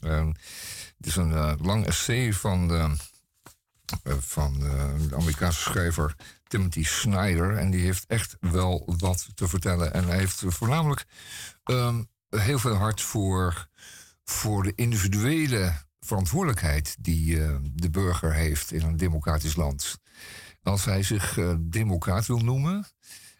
[0.00, 2.96] het is een lang essay van, de,
[4.18, 4.58] van
[5.08, 6.14] de Amerikaanse schrijver
[6.46, 7.56] Timothy Snyder.
[7.56, 9.92] En die heeft echt wel wat te vertellen.
[9.92, 11.04] En hij heeft voornamelijk
[11.64, 13.68] um, heel veel hart voor,
[14.24, 20.00] voor de individuele verantwoordelijkheid die de burger heeft in een democratisch land.
[20.62, 22.86] Als hij zich uh, democraat wil noemen,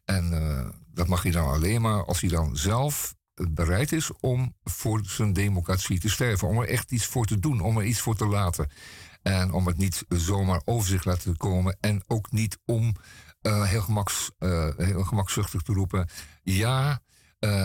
[0.04, 3.14] en uh, dat mag hij dan alleen maar als hij dan zelf
[3.50, 6.48] bereid is om voor zijn democratie te sterven.
[6.48, 8.70] Om er echt iets voor te doen, om er iets voor te laten.
[9.22, 11.76] En om het niet zomaar over zich laten komen.
[11.80, 12.96] En ook niet om
[13.40, 14.30] heel, gemaks,
[14.76, 16.08] heel gemakzuchtig te roepen:
[16.42, 17.00] ja.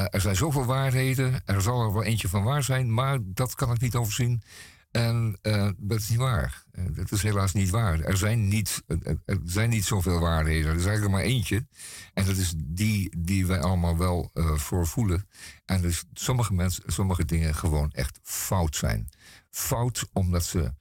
[0.09, 3.71] er zijn zoveel waarheden, er zal er wel eentje van waar zijn, maar dat kan
[3.71, 4.43] ik niet overzien.
[4.91, 6.63] En uh, dat is niet waar.
[6.71, 7.99] Uh, dat is helaas niet waar.
[7.99, 8.83] Er zijn niet,
[9.25, 10.71] er zijn niet zoveel waarheden.
[10.71, 11.67] Er is eigenlijk maar eentje.
[12.13, 15.27] En dat is die die wij allemaal wel uh, voor voelen.
[15.65, 19.09] En dus sommige mensen, sommige dingen gewoon echt fout zijn.
[19.49, 20.73] Fout omdat ze,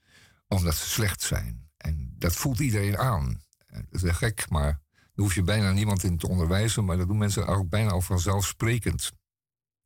[0.49, 1.71] omdat ze slecht zijn.
[1.77, 3.45] En dat voelt iedereen aan.
[3.91, 4.81] Dat is gek, maar
[5.17, 6.85] daar hoef je bijna niemand in te onderwijzen.
[6.85, 9.13] Maar dat doen mensen ook bijna al vanzelfsprekend.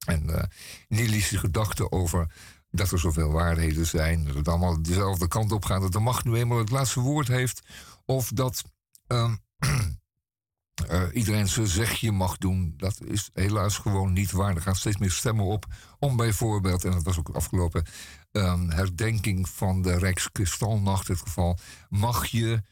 [0.06, 0.42] En uh,
[0.88, 2.30] nihilistische gedachten over
[2.70, 6.24] dat er zoveel waarheden zijn, dat het allemaal dezelfde kant op gaat, dat de macht
[6.24, 7.62] nu eenmaal het laatste woord heeft,
[8.04, 8.62] of dat
[9.08, 9.32] uh,
[11.12, 12.74] iedereen zijn zegje mag doen.
[12.76, 14.54] Dat is helaas gewoon niet waar.
[14.54, 15.66] Er gaan steeds meer stemmen op
[15.98, 17.86] om bijvoorbeeld, en dat was ook afgelopen
[18.32, 21.58] um, herdenking van de Rijkskristalnacht het geval,
[21.88, 22.62] mag je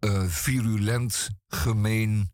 [0.00, 2.32] uh, virulent, gemeen,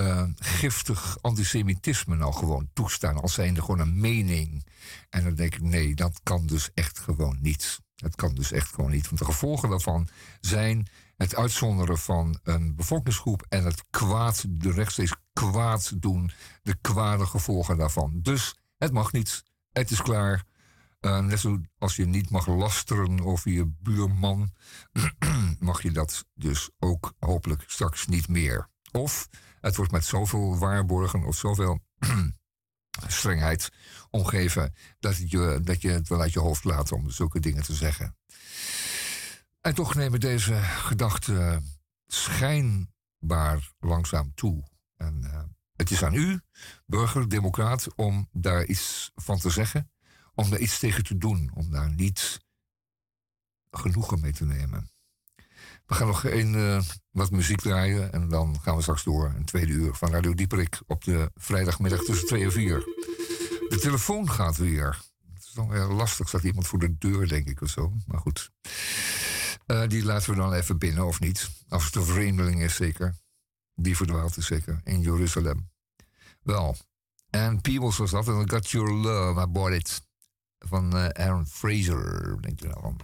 [0.00, 4.66] uh, giftig antisemitisme nou gewoon toestaan als zijnde gewoon een mening.
[5.10, 7.80] En dan denk ik, nee, dat kan dus echt gewoon niet.
[7.94, 9.06] Dat kan dus echt gewoon niet.
[9.06, 10.08] Want de gevolgen daarvan
[10.40, 16.30] zijn het uitzonderen van een bevolkingsgroep en het kwaad, de rechtstreeks kwaad doen,
[16.62, 18.18] de kwade gevolgen daarvan.
[18.22, 19.42] Dus het mag niet.
[19.72, 20.44] Het is klaar.
[21.00, 24.52] Uh, net zoals je niet mag lasteren over je buurman,
[25.58, 28.68] mag je dat dus ook hopelijk straks niet meer.
[28.92, 29.28] Of
[29.60, 31.80] het wordt met zoveel waarborgen of zoveel
[33.06, 33.72] strengheid
[34.10, 37.74] omgeven dat, je, dat je het wel uit je hoofd laat om zulke dingen te
[37.74, 38.16] zeggen.
[39.60, 41.66] En toch nemen deze gedachten
[42.06, 44.64] schijnbaar langzaam toe.
[44.96, 45.42] En uh,
[45.76, 46.40] het is aan u,
[46.86, 49.90] burger, democraat, om daar iets van te zeggen,
[50.34, 52.40] om daar iets tegen te doen, om daar niet
[53.70, 54.90] genoegen mee te nemen.
[55.90, 56.80] We gaan nog een, uh,
[57.10, 59.32] wat muziek draaien en dan gaan we straks door.
[59.36, 62.78] Een tweede uur van Radio Dieperik op de vrijdagmiddag tussen 2 en 4.
[63.68, 65.02] De telefoon gaat weer.
[65.34, 67.92] Het is dan lastig, staat iemand voor de deur, denk ik, of zo.
[68.06, 68.50] Maar goed.
[69.66, 71.50] Uh, die laten we dan even binnen, of niet?
[71.68, 73.16] Als het een vreemdeling is, zeker.
[73.74, 75.70] Die verdwaalt is zeker, in Jeruzalem.
[76.42, 76.76] Wel,
[77.30, 78.28] en Peebles was dat.
[78.28, 80.02] En Got Your Love, I Bought It.
[80.58, 82.96] Van uh, Aaron Fraser, denk je nou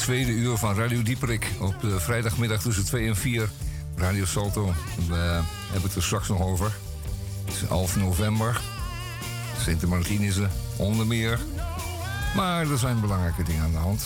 [0.08, 3.50] Tweede uur van Radio Dieperik op de vrijdagmiddag tussen 2 en 4.
[3.96, 4.74] Radio Salto.
[5.08, 5.16] We
[5.72, 6.72] hebben het er straks nog over.
[7.46, 8.62] Het is 11 november.
[9.60, 10.36] Sint Martinus
[10.78, 11.40] onder meer.
[12.36, 14.06] Maar er zijn belangrijke dingen aan de hand.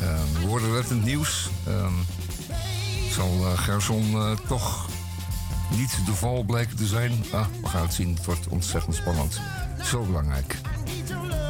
[0.00, 1.50] Uh, we nieuws.
[1.68, 1.86] Uh,
[3.10, 4.88] zal uh, Gerson uh, toch
[5.76, 7.24] niet de val blijken te zijn?
[7.32, 8.14] Ah, we gaan het zien.
[8.14, 9.40] Het wordt ontzettend spannend.
[9.82, 10.56] Zo belangrijk.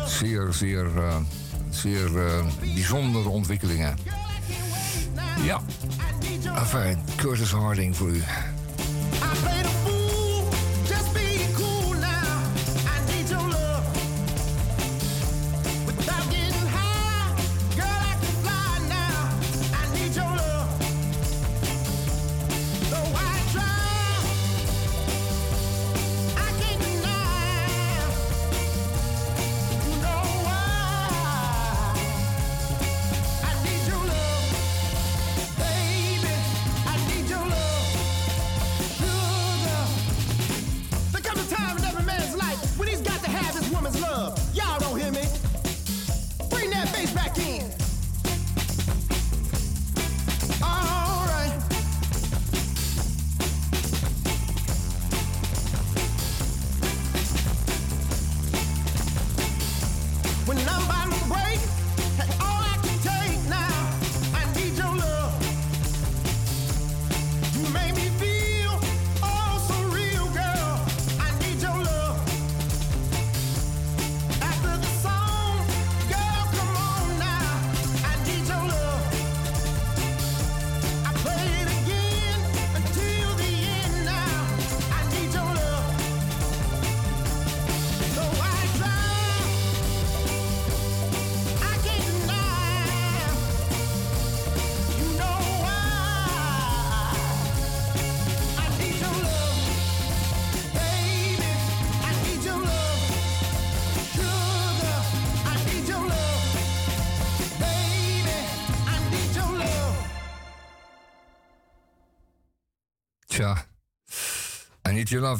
[0.07, 0.91] Zeer, zeer,
[1.77, 2.11] zeer
[2.61, 3.97] bijzondere ontwikkelingen.
[5.43, 5.61] Ja,
[6.55, 8.23] enfin, Curtis Harding voor u.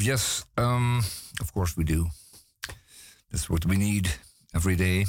[0.03, 0.97] Yes, um,
[1.41, 2.07] of course we do.
[3.29, 4.21] That's what we need
[4.51, 5.07] every day.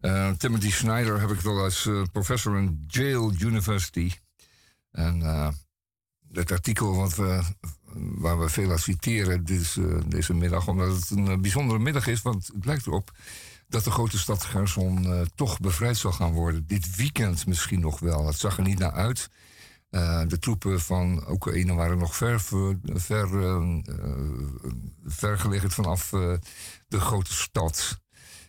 [0.00, 4.12] Uh, Timothy Schneider heb ik wel als uh, professor in Yale University.
[4.90, 5.48] En uh,
[6.32, 7.42] het artikel wat we,
[7.94, 12.46] waar we veel aan citeren deze, deze middag, omdat het een bijzondere middag is, want
[12.54, 13.10] het lijkt erop
[13.68, 16.66] dat de grote stad Gerson toch bevrijd zal gaan worden.
[16.66, 18.26] Dit weekend misschien nog wel.
[18.26, 19.28] Het zag er niet naar uit.
[19.90, 22.40] Uh, de troepen van Oekraïne waren nog ver,
[22.94, 23.78] ver, uh,
[25.04, 26.34] ver gelegen vanaf uh,
[26.88, 28.00] de grote stad.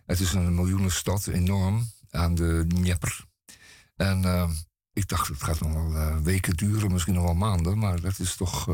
[0.06, 3.26] Het is een miljoenenstad, enorm, aan de Dnieper.
[3.96, 4.24] En
[4.94, 7.78] ik dacht, het gaat nog wel weken duren, misschien nog wel maanden.
[7.78, 8.68] Maar dat is toch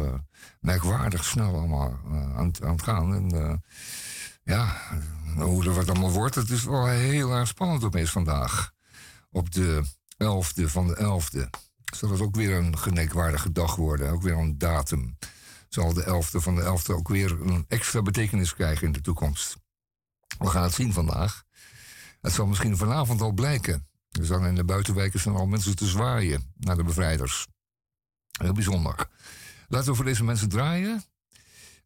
[0.59, 1.99] merkwaardig snel allemaal
[2.36, 3.13] aan, aan, het gaan.
[3.13, 3.63] En
[4.43, 4.78] ja,
[5.36, 8.72] hoe er wat allemaal wordt, het is wel heel erg spannend opeens vandaag.
[9.32, 9.84] Op de
[10.18, 11.49] 11e van de 11e
[11.96, 14.12] zal het ook weer een gedenkwaardige dag worden.
[14.12, 15.18] Ook weer een datum.
[15.70, 19.58] Zal de 11e van de 11e ook weer een extra betekenis krijgen in de toekomst.
[20.38, 21.43] We gaan het zien vandaag.
[22.22, 23.88] Het zal misschien vanavond al blijken.
[24.12, 27.48] Er zijn in de buitenwijken zijn al mensen te zwaaien naar de bevrijders.
[28.32, 29.10] Heel bijzonder.
[29.68, 31.04] Laten we voor deze mensen draaien.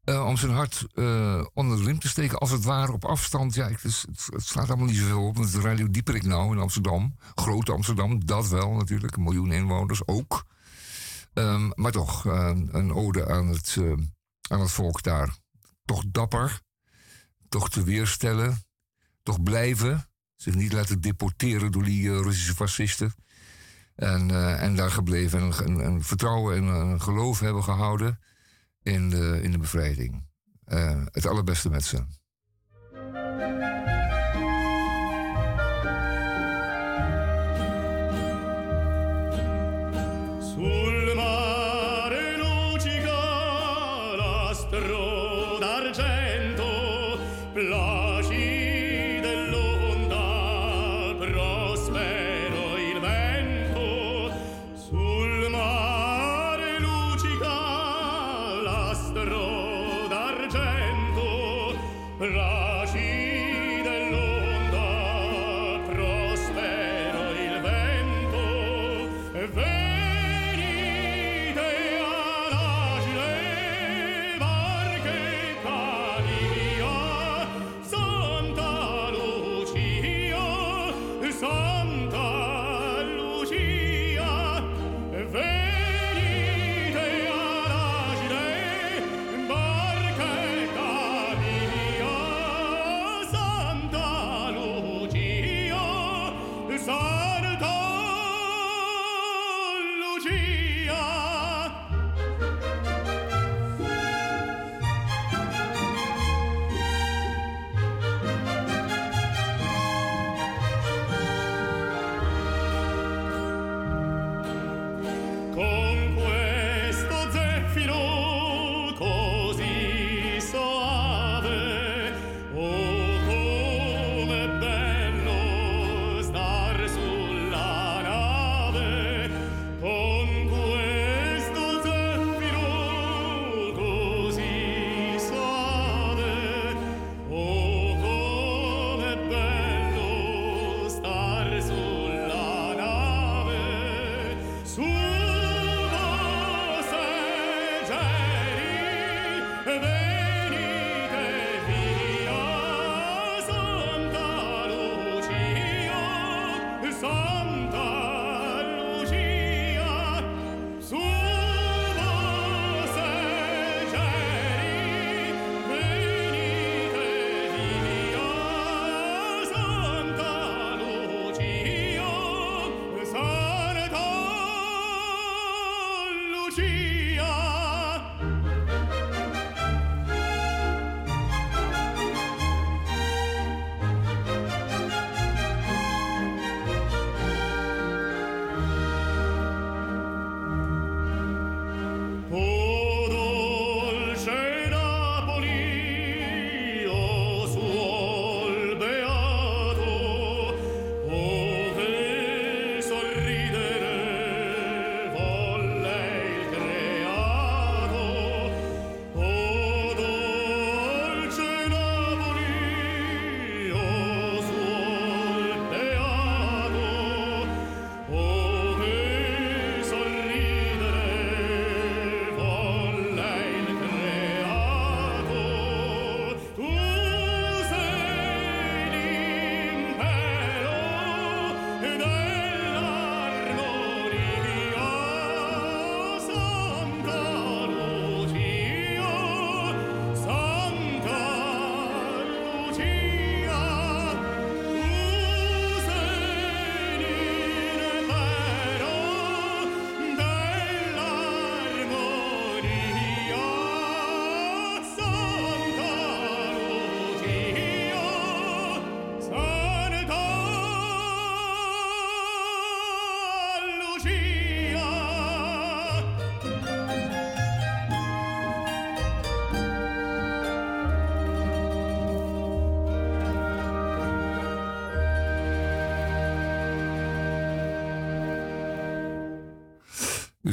[0.09, 3.53] Uh, om zijn hart uh, onder de riem te steken, als het ware op afstand.
[3.53, 5.37] Ja, het, is, het, het, slaat allemaal niet zoveel op.
[5.37, 7.15] Het Radio Dieperik nou in Amsterdam.
[7.35, 9.15] Groot Amsterdam, dat wel natuurlijk.
[9.15, 10.45] Een miljoen inwoners ook.
[11.33, 13.77] Um, maar toch, uh, een ode aan het,
[14.49, 15.35] aan het volk daar.
[15.85, 16.61] Toch dapper.
[17.49, 18.63] Toch te weerstellen.
[19.23, 20.09] Toch blijven.
[20.35, 23.13] Zich niet laten deporteren door die Russische fascisten.
[23.95, 25.39] En, en daar gebleven.
[25.39, 28.19] En, en, en vertrouwen en geloof hebben gehouden
[28.89, 30.27] in de, in de bevrijding.
[30.67, 32.03] Uh, het allerbeste met ze.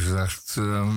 [0.06, 0.54] Zegt,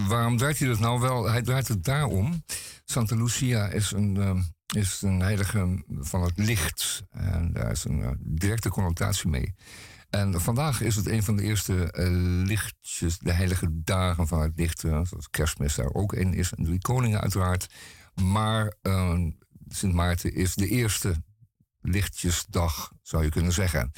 [0.07, 0.99] waarom draait hij dat nou?
[0.99, 2.43] Wel, hij draait het daarom.
[2.85, 4.43] Santa Lucia is een,
[4.75, 7.03] is een heilige van het licht.
[7.09, 9.55] En daar is een directe connotatie mee.
[10.09, 11.93] En vandaag is het een van de eerste
[12.45, 14.79] lichtjes, de heilige dagen van het licht.
[14.79, 16.53] zoals kerstmis daar ook in is.
[16.53, 17.67] En drie koningen uiteraard.
[18.21, 18.73] Maar
[19.67, 21.23] Sint Maarten is de eerste
[21.81, 23.91] lichtjesdag, zou je kunnen zeggen.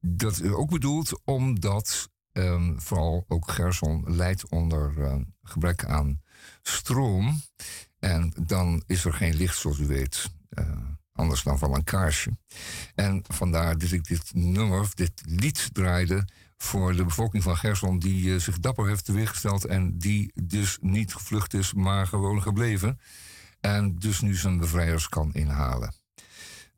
[0.00, 6.20] Dat is ook bedoeld omdat um, vooral ook Gerson leidt onder uh, gebrek aan
[6.62, 7.42] stroom.
[7.98, 10.30] En dan is er geen licht, zoals u weet.
[10.50, 10.66] Uh,
[11.12, 12.36] anders dan van een kaarsje.
[12.94, 18.24] En vandaar dat ik dit nummer, dit lied draaide voor de bevolking van Gerson, die
[18.24, 23.00] uh, zich dapper heeft teweeggesteld en die dus niet gevlucht is, maar gewoon gebleven.
[23.60, 25.94] En dus nu zijn bevrijders kan inhalen.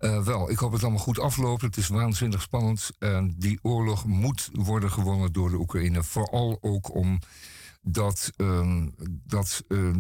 [0.05, 1.63] Uh, wel, ik hoop het allemaal goed afloopt.
[1.63, 2.91] Het is waanzinnig spannend.
[2.99, 6.03] Uh, die oorlog moet worden gewonnen door de Oekraïne.
[6.03, 8.87] Vooral ook omdat uh,
[9.23, 9.95] dat, uh,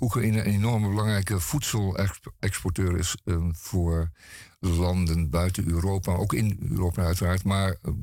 [0.00, 4.10] Oekraïne een enorme belangrijke voedselexporteur is ehm, voor
[4.58, 6.14] landen buiten Europa.
[6.14, 7.94] Ook in Europa uiteraard, maar ehm,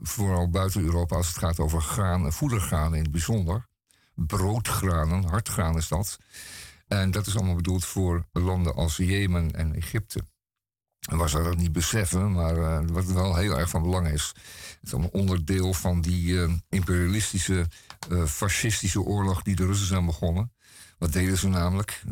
[0.00, 3.66] vooral buiten Europa als het gaat over graan, voedergraan in het bijzonder.
[4.14, 6.18] Broodgranen, hardgraan is dat.
[6.90, 10.22] En dat is allemaal bedoeld voor landen als Jemen en Egypte.
[11.00, 14.32] Was dat niet beseffen, maar uh, wat wel heel erg van belang is.
[14.34, 17.66] Het is allemaal onderdeel van die uh, imperialistische,
[18.10, 20.52] uh, fascistische oorlog die de Russen zijn begonnen.
[20.98, 22.02] Wat deden ze namelijk?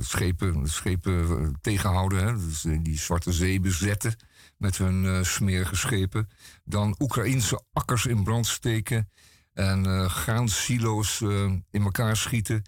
[0.00, 2.46] schepen, schepen tegenhouden, hè?
[2.46, 4.16] Dus die Zwarte Zee bezetten
[4.56, 6.28] met hun smerige schepen.
[6.64, 9.10] Dan Oekraïnse akkers in brand steken
[9.52, 11.20] en graansilo's
[11.70, 12.64] in elkaar schieten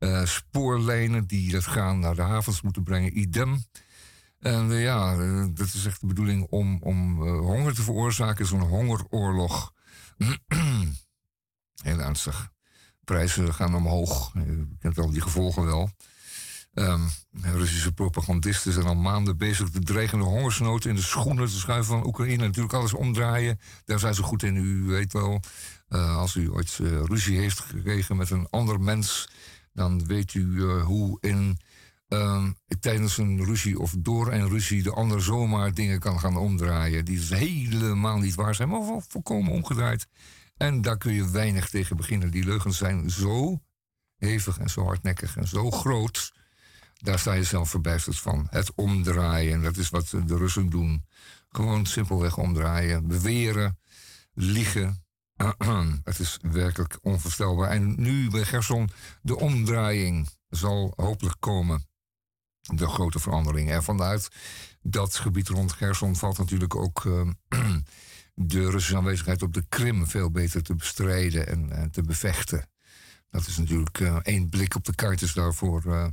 [0.00, 3.64] uh, spoorlijnen die dat gaan naar de havens moeten brengen, idem.
[4.38, 8.60] En uh, ja, uh, dat is echt de bedoeling om, om honger te veroorzaken, zo'n
[8.60, 9.72] hongeroorlog.
[11.82, 12.50] Heel ernstig.
[13.04, 14.32] Prijzen gaan omhoog.
[14.34, 15.90] Je kent al die gevolgen wel.
[16.74, 17.08] Um,
[17.42, 22.06] Russische propagandisten zijn al maanden bezig de dreigende hongersnood in de schoenen te schuiven van
[22.06, 22.46] Oekraïne.
[22.46, 23.60] Natuurlijk alles omdraaien.
[23.84, 24.56] Daar zijn ze goed in.
[24.56, 25.40] U weet wel,
[25.88, 29.28] als u ooit ruzie heeft gekregen met een ander mens
[29.72, 31.58] dan weet u uh, hoe in,
[32.08, 32.46] uh,
[32.80, 37.04] tijdens een ruzie of door een ruzie de ander zomaar dingen kan gaan omdraaien.
[37.04, 40.06] Die dus helemaal niet waar zijn, maar volkomen omgedraaid.
[40.56, 42.30] En daar kun je weinig tegen beginnen.
[42.30, 43.60] Die leugens zijn zo
[44.16, 46.32] hevig en zo hardnekkig en zo groot.
[46.94, 48.46] Daar sta je zelf verbijsterd van.
[48.50, 51.04] Het omdraaien, dat is wat de Russen doen.
[51.48, 53.78] Gewoon simpelweg omdraaien, beweren,
[54.34, 55.04] liegen,
[56.04, 57.70] het is werkelijk onvoorstelbaar.
[57.70, 58.90] En nu bij Gerson,
[59.22, 61.88] de omdraaiing zal hopelijk komen.
[62.60, 63.70] De grote verandering.
[63.70, 64.28] En vanuit
[64.82, 67.28] dat gebied rond Gerson valt natuurlijk ook uh,
[68.34, 72.68] de Russische aanwezigheid op de Krim veel beter te bestrijden en, en te bevechten.
[73.30, 76.12] Dat is natuurlijk uh, één blik op de kaart is daarvoor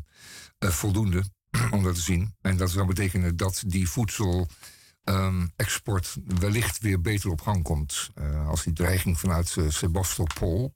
[0.60, 1.24] voldoende
[1.72, 2.36] om dat te zien.
[2.42, 4.48] En dat zou betekenen dat die voedsel
[5.10, 8.10] um, export wellicht weer beter op gang komt.
[8.16, 10.76] Uh, als die dreiging vanuit uh, Sebastopol,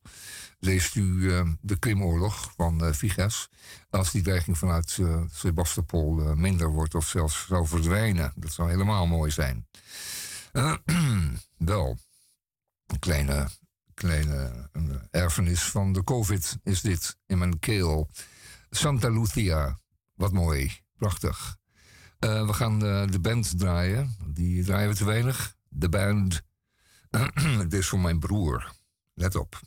[0.59, 3.49] leest u uh, de Krimoorlog van uh, Vigas,
[3.89, 4.99] als die dreiging vanuit
[5.31, 8.33] Sebastopol minder wordt of zelfs zou verdwijnen.
[8.35, 9.67] Dat zou helemaal mooi zijn.
[11.57, 11.97] wel,
[12.85, 13.49] een kleine,
[13.93, 14.69] kleine
[15.11, 18.09] erfenis van de COVID is dit in mijn keel.
[18.69, 19.79] Santa Lucia,
[20.13, 21.59] wat mooi, prachtig.
[22.25, 24.15] Uh, we gaan uh, de band draaien.
[24.27, 25.55] Die draaien we te weinig.
[25.69, 26.41] De band.
[27.59, 28.71] Dit is voor mijn broer.
[29.13, 29.61] Let op.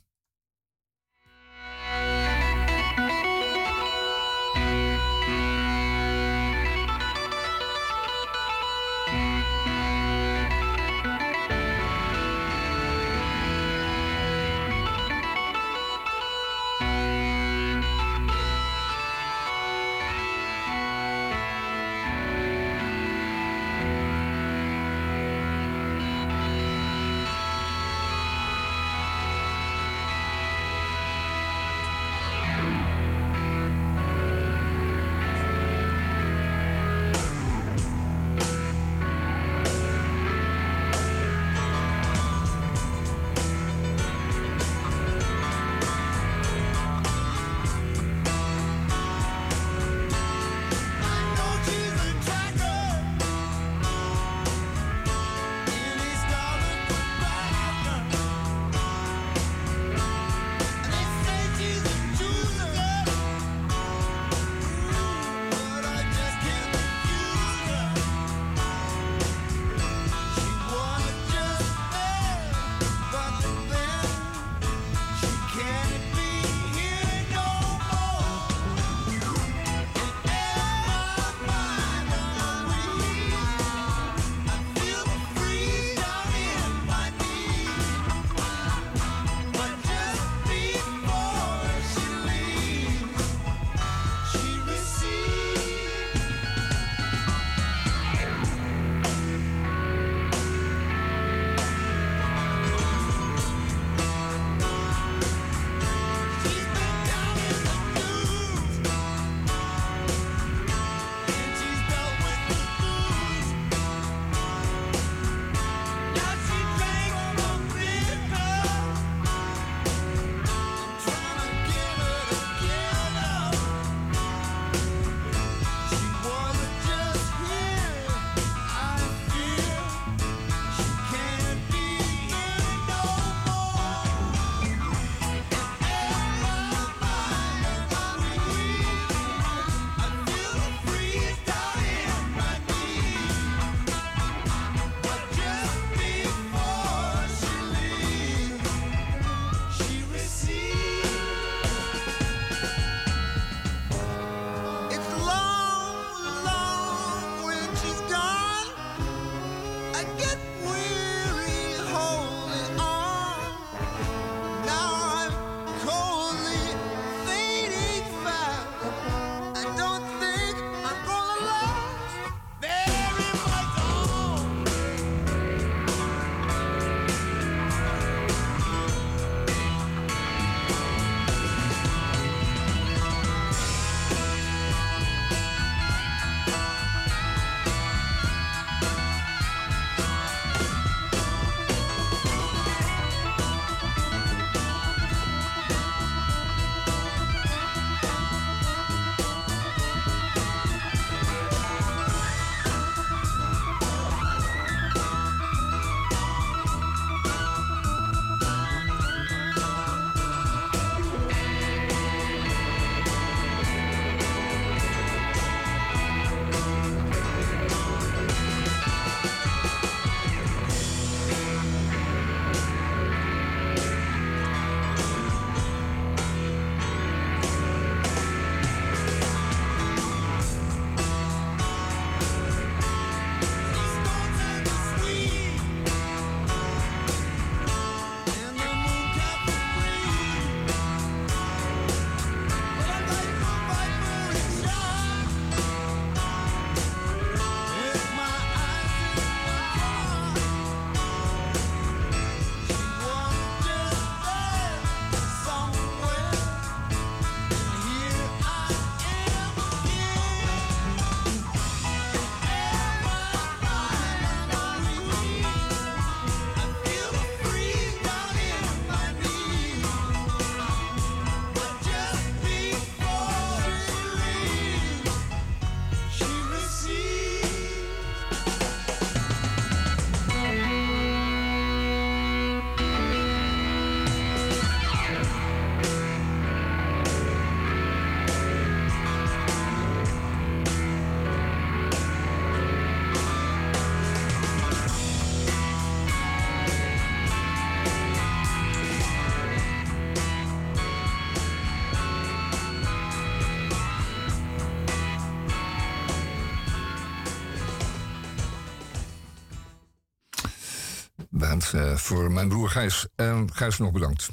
[311.79, 313.07] band voor mijn broer Gijs.
[313.15, 314.29] En Gijs nog bedankt.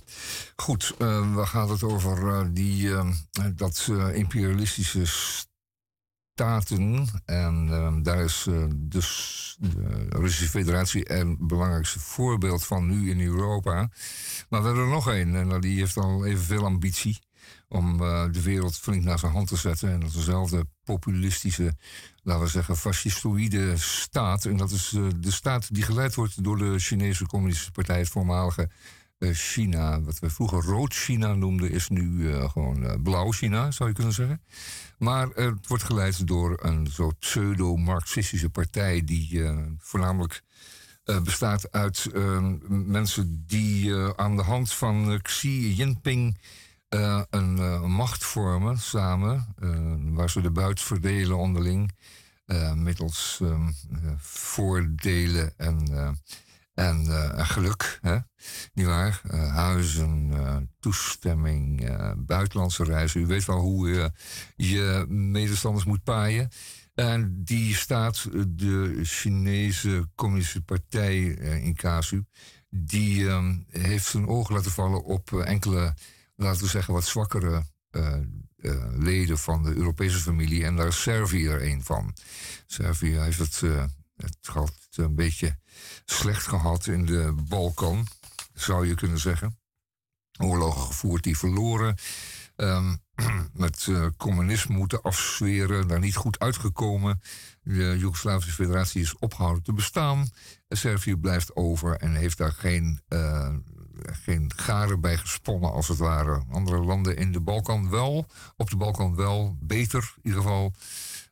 [0.56, 2.90] Goed, we gaan het over die,
[3.56, 5.06] dat imperialistische
[6.42, 7.08] staten.
[7.26, 13.22] En ehm, daar is uh, dus de Russische Federatie een belangrijkste voorbeeld van nu in
[13.22, 13.90] Europa.
[14.50, 17.20] Maar we hebben er nog één en die heeft al evenveel ambitie
[17.68, 19.92] om uh, de wereld flink naar zijn hand te zetten.
[19.92, 21.74] En dat dezelfde populistische,
[22.24, 24.46] laten we zeggen, fascistoïde staat.
[24.46, 28.10] En dat is uh, de staat die geleid wordt door de Chinese Communistische Partij, het
[28.10, 28.70] voormalige
[29.20, 30.02] China.
[30.02, 34.42] Wat we vroeger rood China noemden, is nu gewoon blauw China, zou je kunnen zeggen.
[34.98, 39.42] Maar het wordt geleid door een soort pseudo-Marxistische partij die
[39.78, 40.44] voornamelijk
[41.24, 42.10] bestaat uit
[42.70, 46.38] mensen die aan de hand van Xi Jinping
[47.30, 47.56] een
[47.92, 49.56] macht vormen samen,
[50.14, 51.92] waar ze de buit verdelen onderling
[52.76, 53.70] middels ehm,
[54.18, 56.18] voordelen en
[56.74, 57.06] en
[57.46, 58.18] geluk, hè?
[58.74, 59.22] niet waar?
[59.32, 63.22] Uh, huizen, toestemming, buitenlandse reizen.
[63.22, 64.12] U weet wel hoe je
[64.56, 66.50] je medestanders moet paaien.
[66.94, 71.20] En die staat, de Chinese Communistische Partij
[71.62, 72.26] in Casu,
[72.70, 75.94] die um, heeft zijn ogen laten vallen op enkele,
[76.42, 77.64] laten we zeggen, wat zwakkere
[78.92, 80.66] leden van de Europese familie.
[80.66, 82.16] En daar is Servië er een van.
[82.66, 83.62] Servië heeft het,
[84.16, 85.58] het gehad een beetje
[86.06, 88.08] slecht gehad in de Balkan,
[88.54, 89.60] zou je kunnen zeggen.
[90.40, 91.96] Oorlogen gevoerd die verloren.
[92.56, 93.02] Um,
[93.54, 97.22] met uh, communisme moeten afzweren, daar niet goed uitgekomen.
[97.62, 100.30] De Joegoslavische Federatie is opgehouden te bestaan.
[100.70, 103.56] Servië blijft over en heeft daar geen, uh,
[104.04, 106.44] geen garen bij gesponnen, als het ware.
[106.52, 110.74] Andere landen in de Balkan wel, op de Balkan wel, beter in ieder geval.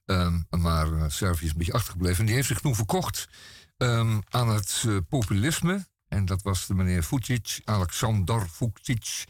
[0.05, 2.19] Um, maar uh, Servië is een beetje achtergebleven.
[2.19, 3.29] En die heeft zich toen verkocht
[3.77, 5.87] um, aan het uh, populisme.
[6.07, 9.25] En dat was de meneer Vucic, Aleksandar Vucic,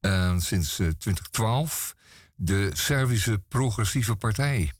[0.00, 1.94] uh, sinds 2012.
[1.96, 2.02] Eh,
[2.34, 4.72] de Servische Progressieve Partij.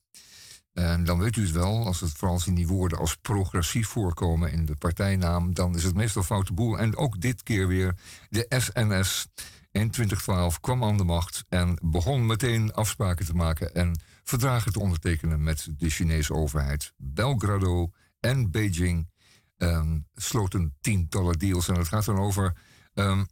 [0.72, 4.52] En dan weet u het wel, als het vooral in die woorden als progressief voorkomen
[4.52, 6.78] in de partijnaam, dan is het meestal foute boel.
[6.78, 7.94] En ook dit keer weer
[8.28, 9.26] de SNS
[9.70, 14.80] in 2012 kwam aan de macht en begon meteen afspraken te maken en verdragen te
[14.80, 16.92] ondertekenen met de Chinese overheid.
[16.96, 17.90] Belgrado
[18.20, 19.10] en Beijing
[19.56, 21.68] um, sloten tientallen deals.
[21.68, 22.56] En het gaat dan over.
[23.00, 23.26] Um,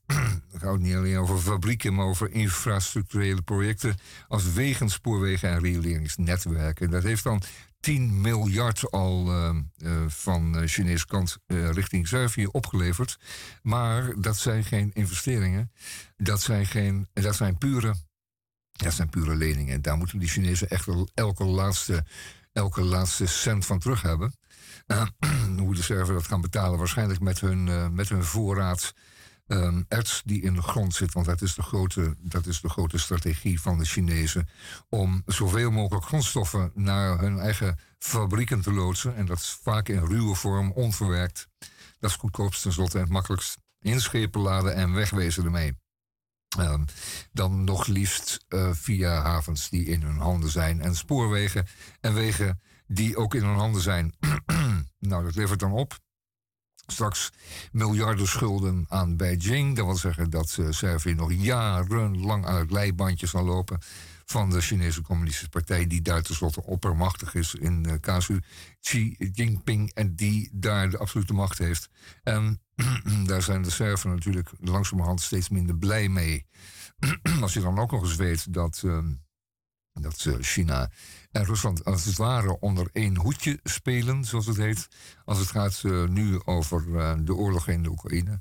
[0.53, 3.97] het gaat niet alleen over fabrieken, maar over infrastructurele projecten
[4.29, 6.91] als wegen, spoorwegen en rioleringsnetwerken.
[6.91, 7.43] Dat heeft dan
[7.81, 13.19] 10 miljard al uh, van uh, Chinese kant uh, richting Servië opgeleverd.
[13.63, 15.73] Maar dat zijn geen investeringen.
[16.17, 17.95] Dat zijn, geen, dat zijn, pure,
[18.73, 19.83] dat zijn pure leningen.
[19.83, 22.05] Daar moeten die Chinezen echt elke laatste,
[22.53, 24.35] elke laatste cent van terug hebben.
[25.59, 28.95] Hoe de Serven dat gaan betalen, waarschijnlijk met hun, met hun voorraad
[29.53, 31.13] um, erts die in de grond zit.
[31.13, 34.49] Want dat is, de grote, dat is de grote strategie van de Chinezen.
[34.89, 39.17] Om zoveel mogelijk grondstoffen naar hun eigen fabrieken te loodsen.
[39.17, 41.49] En dat is vaak in ruwe vorm, onverwerkt.
[41.99, 43.59] Dat is goedkoopst tenslotte en het makkelijkst.
[43.81, 45.75] Inschepen laden en wegwezen ermee.
[46.59, 46.85] Um,
[47.33, 50.81] dan nog liefst uh, via havens die in hun handen zijn.
[50.81, 51.67] En spoorwegen
[52.01, 54.15] en wegen die ook in hun handen zijn.
[54.99, 55.99] nou, dat levert dan op.
[56.91, 57.31] Straks
[57.73, 59.77] miljarden schulden aan Beijing.
[59.77, 63.79] Dat wil zeggen dat uh, Servië nog jarenlang aan het leibandje zal lopen
[64.31, 68.17] van de Chinese Communistische Partij, die daar tenslotte oppermachtig is in uh,
[68.81, 71.89] Xi Jinping en die daar de absolute macht heeft.
[72.23, 72.61] En
[73.27, 76.47] daar zijn de Serven natuurlijk langzamerhand steeds minder blij mee.
[77.41, 78.99] Als je dan ook nog eens weet dat, uh,
[79.93, 80.91] dat China
[81.31, 84.89] en Rusland als het ware onder één hoedje spelen, zoals het heet.
[85.25, 88.41] Als het gaat uh, nu over uh, de oorlog in de Oekraïne.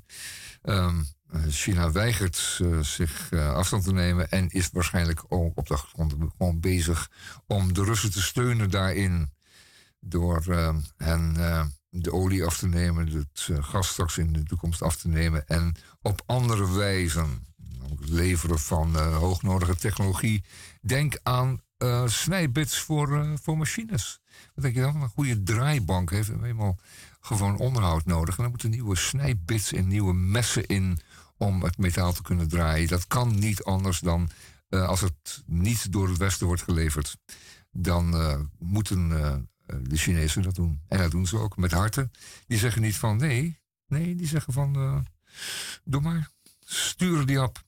[0.62, 1.06] Um,
[1.48, 6.60] China weigert uh, zich afstand te nemen en is waarschijnlijk ook op de grond gewoon
[6.60, 7.10] bezig
[7.46, 9.32] om de Russen te steunen daarin.
[10.00, 10.44] Door
[10.96, 11.34] hen
[11.90, 15.76] de olie af te nemen, het gas straks in de toekomst af te nemen en
[16.02, 17.46] op andere wijzen.
[17.98, 20.44] Leveren van hoognodige technologie.
[20.80, 24.20] Denk aan uh, snijbits voor, uh, voor machines.
[24.54, 25.02] Wat denk je dan?
[25.02, 26.78] Een goede draaibank heeft eenmaal
[27.20, 28.36] gewoon onderhoud nodig.
[28.36, 31.00] En dan moeten nieuwe snijbits en nieuwe messen in
[31.36, 32.88] om het metaal te kunnen draaien.
[32.88, 34.30] Dat kan niet anders dan
[34.68, 37.16] als het niet door het Westen wordt geleverd.
[37.70, 38.10] Dan
[38.58, 39.08] moeten
[39.82, 40.80] de Chinezen dat doen.
[40.88, 42.10] En dat doen ze ook met harten.
[42.46, 43.58] Die zeggen niet van nee.
[43.86, 45.06] Nee, die zeggen van
[45.84, 46.30] doe maar.
[46.64, 47.62] Stuur die op.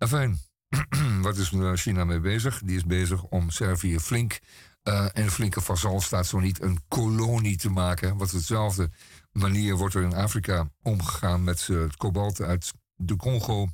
[0.00, 0.38] Enfin,
[1.22, 2.60] wat is China mee bezig?
[2.64, 4.40] Die is bezig om Servië flink
[4.82, 8.16] Uh, en flinke vazal staat zo niet een kolonie te maken.
[8.16, 8.90] Wat hetzelfde
[9.32, 13.68] manier wordt er in Afrika omgegaan met het kobalt uit de Congo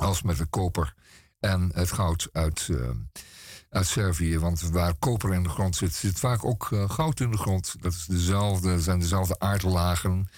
[0.00, 0.94] als met de koper
[1.40, 2.68] en het goud uit,
[3.70, 4.38] uit Servië.
[4.38, 7.76] Want waar koper in de grond zit, zit vaak ook goud in de grond.
[7.80, 10.28] Dat is dezelfde, zijn dezelfde aardlagen.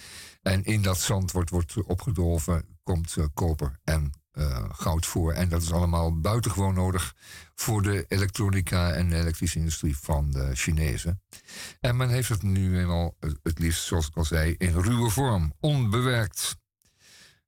[0.43, 5.33] En in dat zand wordt, wordt opgedolven, komt koper en uh, goud voor.
[5.33, 7.15] En dat is allemaal buitengewoon nodig
[7.55, 11.23] voor de elektronica en de elektrische industrie van de Chinezen.
[11.81, 15.53] En men heeft het nu eenmaal het liefst, zoals ik al zei, in ruwe vorm,
[15.61, 16.57] onbewerkt.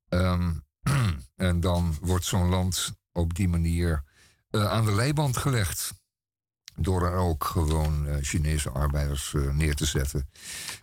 [0.09, 0.63] Um,
[1.35, 4.03] en dan wordt zo'n land op die manier
[4.51, 5.93] uh, aan de leiband gelegd.
[6.75, 10.29] Door er ook gewoon Chinese arbeiders neer te zetten.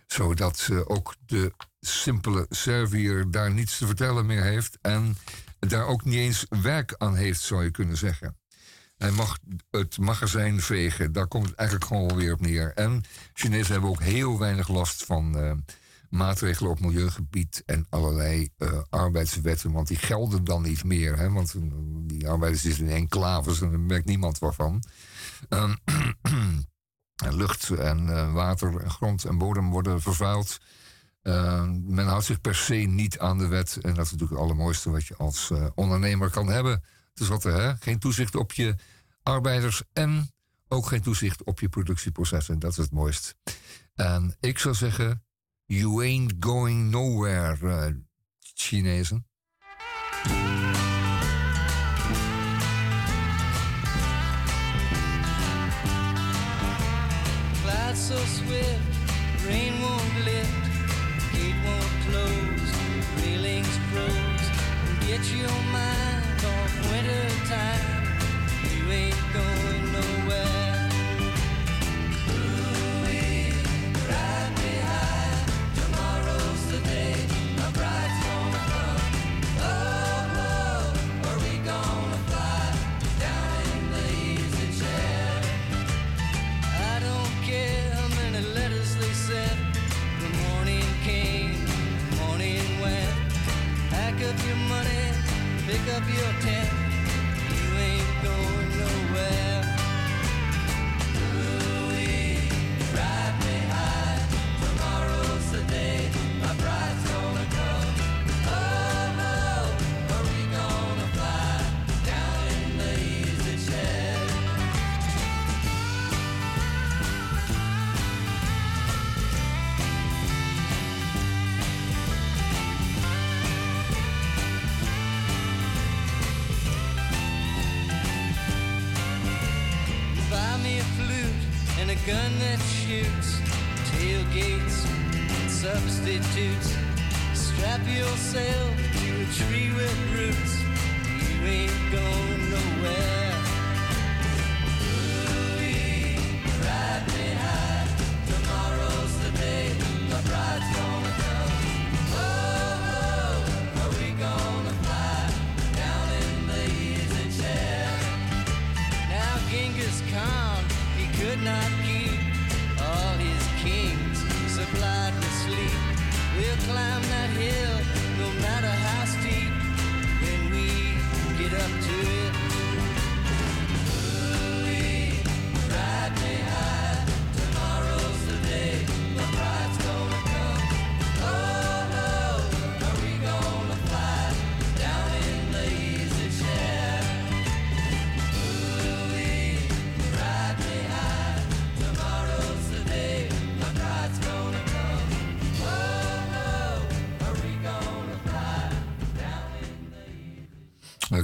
[0.07, 4.77] Zodat ook de simpele Serviër daar niets te vertellen meer heeft.
[4.81, 5.17] En
[5.69, 8.37] daar ook niet eens werk aan heeft, zou je kunnen zeggen.
[8.97, 9.37] Hij mag
[9.71, 12.73] het magazijn vegen, daar komt het eigenlijk gewoon weer op neer.
[12.73, 15.51] En Chinezen hebben ook heel weinig last van uh,
[16.09, 21.17] maatregelen op milieugebied en allerlei uh, arbeidswetten, want die gelden dan niet meer.
[21.17, 21.31] Hè?
[21.31, 21.61] Want uh,
[22.03, 24.83] die arbeiders zitten in enclaves en daar merkt niemand waarvan.
[25.49, 25.75] Ehm,
[27.41, 30.59] lucht en water en grond en bodem worden vervuild.
[31.23, 33.77] Uh, men houdt zich per se niet aan de wet.
[33.81, 36.83] En dat is natuurlijk het allermooiste wat je als uh, ondernemer kan hebben.
[37.13, 37.75] Dus wat er, hè?
[37.75, 38.75] geen toezicht op je
[39.23, 40.31] arbeiders en
[40.67, 42.59] ook geen toezicht op je productieprocessen.
[42.59, 43.35] Dat is het mooist.
[43.95, 45.23] En ik zou zeggen,
[45.65, 47.95] you ain't going nowhere, uh,
[48.39, 49.25] Chinezen.
[58.11, 58.80] So swift,
[65.21, 67.90] Get your mind off winter time.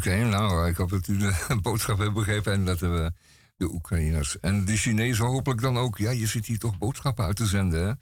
[0.07, 3.11] Nou, ik hoop dat u de boodschap hebt begrepen en dat we
[3.57, 5.97] de Oekraïners en de Chinezen hopelijk dan ook.
[5.97, 7.99] Ja, je zit hier toch boodschappen uit te zenden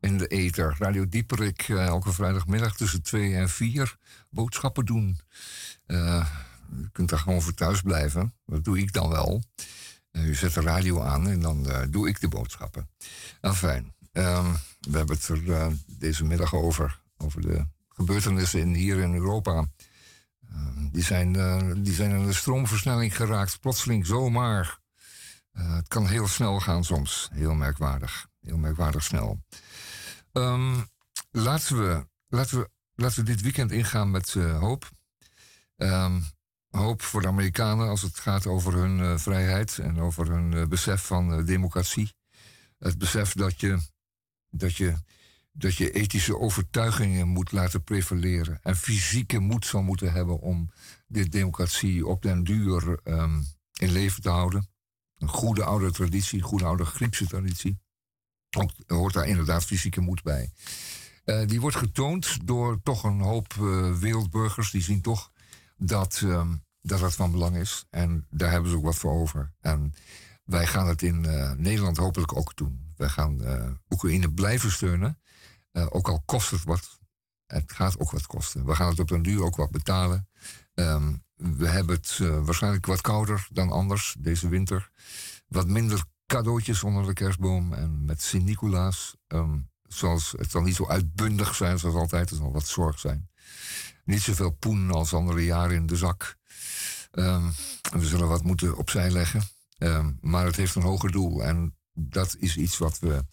[0.00, 0.76] in de ether.
[0.78, 3.96] Radio Dieperik, uh, elke vrijdagmiddag tussen 2 en 4
[4.30, 5.20] boodschappen doen.
[5.86, 6.26] Uh,
[6.76, 8.34] u kunt daar gewoon voor thuis blijven.
[8.46, 9.42] Dat doe ik dan wel.
[10.12, 12.90] U zet de radio aan en dan doe ik de boodschappen.
[13.40, 17.00] Enfin, ehm, we hebben het er deze middag over.
[17.16, 19.66] Over de gebeurtenissen hier in Europa.
[20.56, 24.78] Ehm, die, zijn, uh, die zijn in de stroomversnelling geraakt, plotseling zomaar.
[25.52, 27.28] Uh, het kan heel snel gaan soms.
[27.32, 28.26] Heel merkwaardig.
[28.40, 29.40] Heel merkwaardig snel.
[30.32, 30.88] Um,
[31.30, 34.90] laten, we, laten, we, laten we dit weekend ingaan met uh, hoop.
[35.76, 36.24] Um,
[36.70, 41.44] hoop voor de Amerikanen als het gaat over hun vrijheid en over hun besef van
[41.44, 42.14] democratie.
[42.78, 43.78] Het besef dat je,
[44.50, 44.94] dat, je,
[45.58, 50.70] dat je ethische overtuigingen moet laten prevaleren en fysieke moed zal moeten hebben om
[51.06, 54.68] de democratie op den duur um, in leven te houden.
[55.18, 57.78] Een goede oude traditie, een goede oude Griekse traditie.
[58.56, 60.50] Ook hoort daar inderdaad fysieke moed bij.
[61.24, 64.70] Uh, die wordt getoond door toch een hoop uh, wereldburgers.
[64.70, 65.32] Die zien toch
[65.76, 67.86] dat, um, dat dat van belang is.
[67.90, 69.52] En daar hebben ze ook wat voor over.
[69.60, 69.94] En
[70.44, 72.85] wij gaan het in uh, Nederland hopelijk ook doen.
[72.96, 73.40] Wij gaan
[73.90, 75.20] Oekraïne blijven steunen.
[75.72, 76.98] ook al kost het wat.
[77.46, 78.64] Het gaat ook wat kosten.
[78.66, 80.28] We gaan het op een duur ook wat betalen.
[80.74, 84.90] Um, we hebben het waarschijnlijk wat kouder dan anders deze winter.
[85.48, 89.16] Wat minder cadeautjes onder de kerstboom en met Sint-Nicolaas.
[89.28, 93.30] Um, zoals, het zal niet zo uitbundig zijn zoals altijd, er zal wat zorg zijn.
[94.04, 96.36] Niet zoveel poen als andere jaren in de zak.
[97.12, 97.52] Um,
[97.92, 99.42] we zullen wat moeten opzij leggen.
[100.20, 101.44] Maar het heeft een hoger doel.
[101.44, 103.24] En dat is iets wat we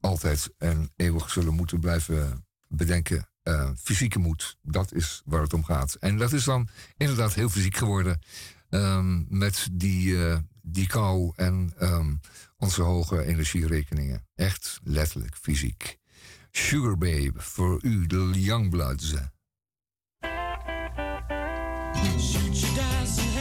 [0.00, 3.28] altijd en eeuwig zullen moeten blijven bedenken.
[3.44, 5.94] Uh, fysieke moed, dat is waar het om gaat.
[5.94, 8.20] En dat is dan inderdaad heel fysiek geworden.
[8.70, 12.20] Um, met die, uh, die kou en um,
[12.56, 14.26] onze hoge energierekeningen.
[14.34, 15.98] Echt letterlijk fysiek.
[16.50, 19.14] Sugar Babe, voor u, de Youngbloods.
[22.18, 23.31] Shoot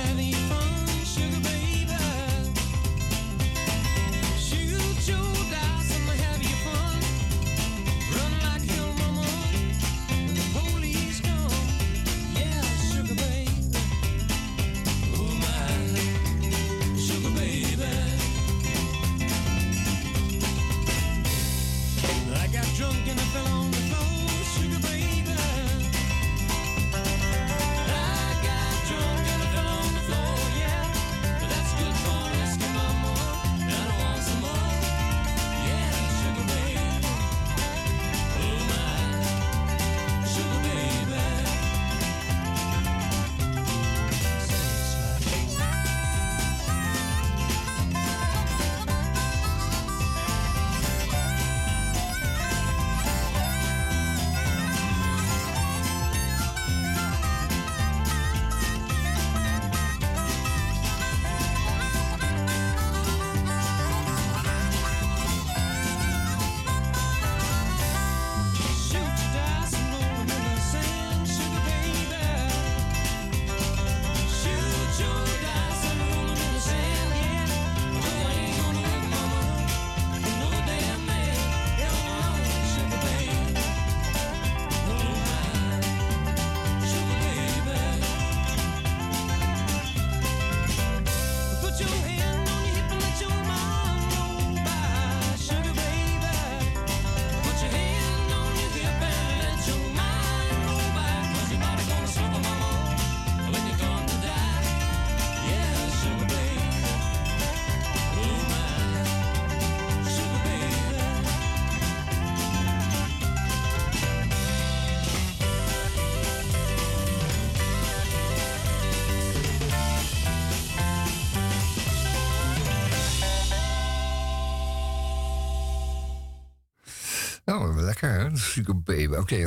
[128.52, 129.06] Sugar Baby.
[129.06, 129.44] Oké, okay,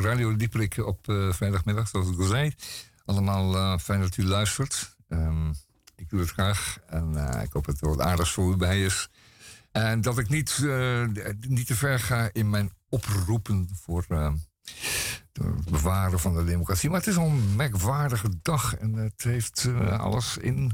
[0.00, 2.54] Radio Dieprik op uh, vrijdagmiddag, zoals ik al zei.
[3.04, 4.96] Allemaal uh, fijn dat u luistert.
[5.08, 5.54] Um,
[5.96, 9.08] ik doe het graag en ik hoop dat er wat aardigs voor u bij is.
[9.72, 10.58] En dat ik niet,
[11.48, 14.40] niet te ver ga in mijn oproepen voor het
[15.70, 16.90] bewaren van de democratie.
[16.90, 20.72] Maar het is al een merkwaardige dag en het heeft uh, alles in.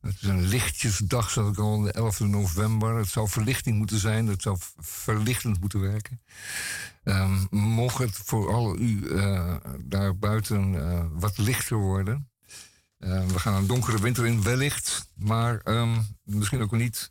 [0.00, 2.96] Het is een lichtjesdag, zoals ik al, de 11 november.
[2.96, 6.20] Het zou verlichting moeten zijn, het zou verlichtend moeten werken.
[7.04, 9.54] Um, mocht het voor al u uh,
[9.84, 12.30] daar buiten uh, wat lichter worden.
[12.98, 17.10] we gaan een donkere winter in, wellicht, maar um, misschien ook niet.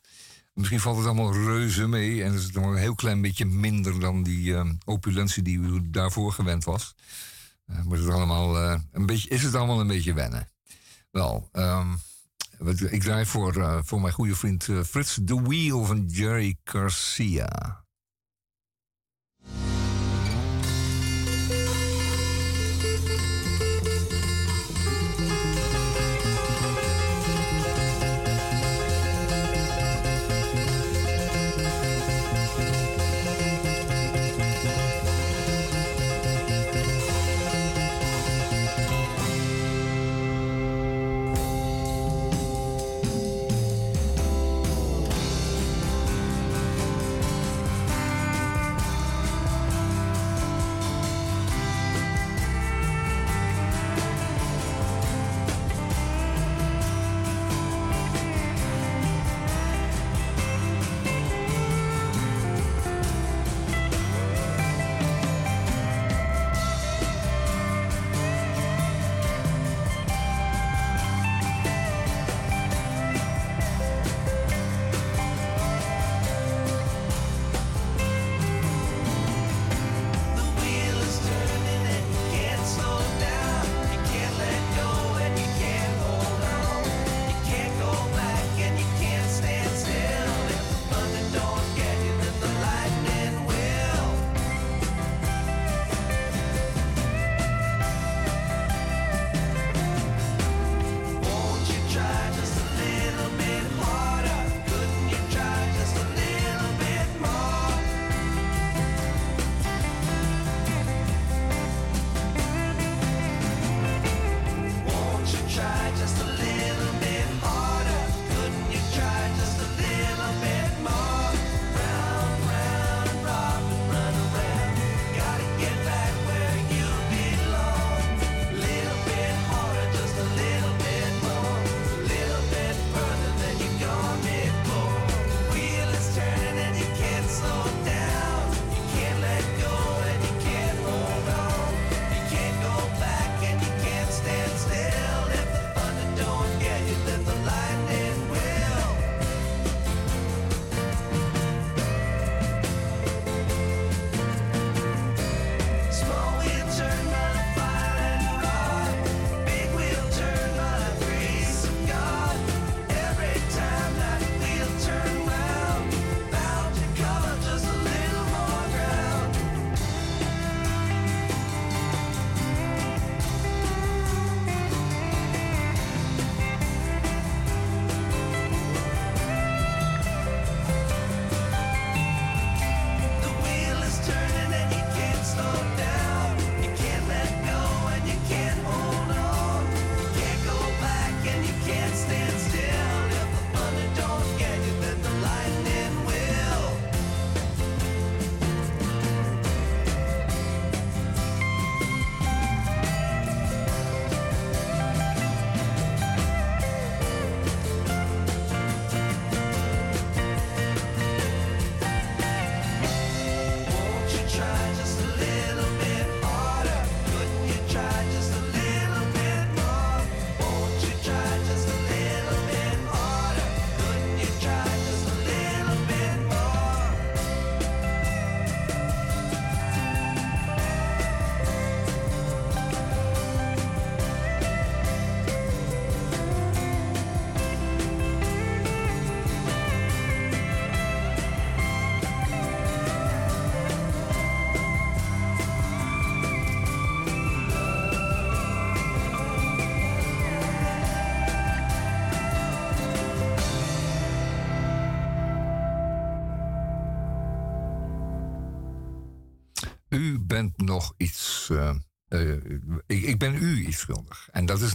[0.57, 3.99] Misschien valt het allemaal reuze mee en is het nog een heel klein beetje minder
[3.99, 6.95] dan die uh, opulentie die u daarvoor gewend was.
[7.67, 10.49] Uh, maar is het, allemaal, uh, een beetje, is het allemaal een beetje wennen.
[11.11, 11.99] Wel, um,
[12.89, 17.85] ik draai voor, voor mijn goede vriend Frits The Wheel van Jerry Garcia.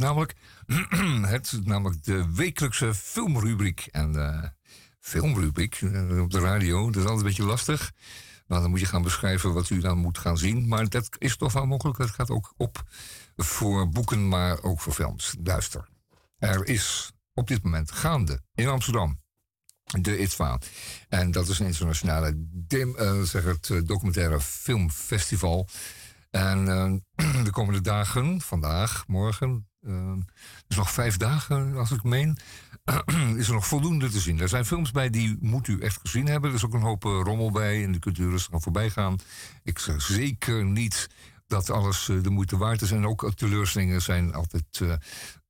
[0.02, 0.34] Namelijk,
[1.34, 3.88] het, namelijk de wekelijkse filmrubriek.
[3.90, 4.44] En uh,
[5.00, 5.80] filmrubriek
[6.20, 7.92] op de radio, dat is altijd een beetje lastig.
[8.46, 10.68] Maar dan moet je gaan beschrijven wat u dan moet gaan zien.
[10.68, 11.98] Maar dat is toch wel mogelijk.
[11.98, 12.82] Het gaat ook op
[13.36, 15.34] voor boeken, maar ook voor films.
[15.44, 15.88] Luister.
[16.38, 19.20] Er is op dit moment gaande in Amsterdam
[20.00, 20.58] de ITVA.
[21.08, 25.68] En dat is een internationale uh, zeg het, documentaire filmfestival.
[26.30, 26.64] En
[27.44, 29.68] de komende dagen, vandaag, morgen,
[30.66, 32.38] dus nog vijf dagen als ik meen,
[33.36, 34.40] is er nog voldoende te zien.
[34.40, 36.50] Er zijn films bij die moet u echt gezien hebben.
[36.50, 39.18] Er is ook een hoop rommel bij en de kunt u rustig aan voorbij gaan.
[39.62, 41.08] Ik zeg zeker niet
[41.46, 42.90] dat alles de moeite waard is.
[42.90, 44.80] En ook teleurstellingen zijn altijd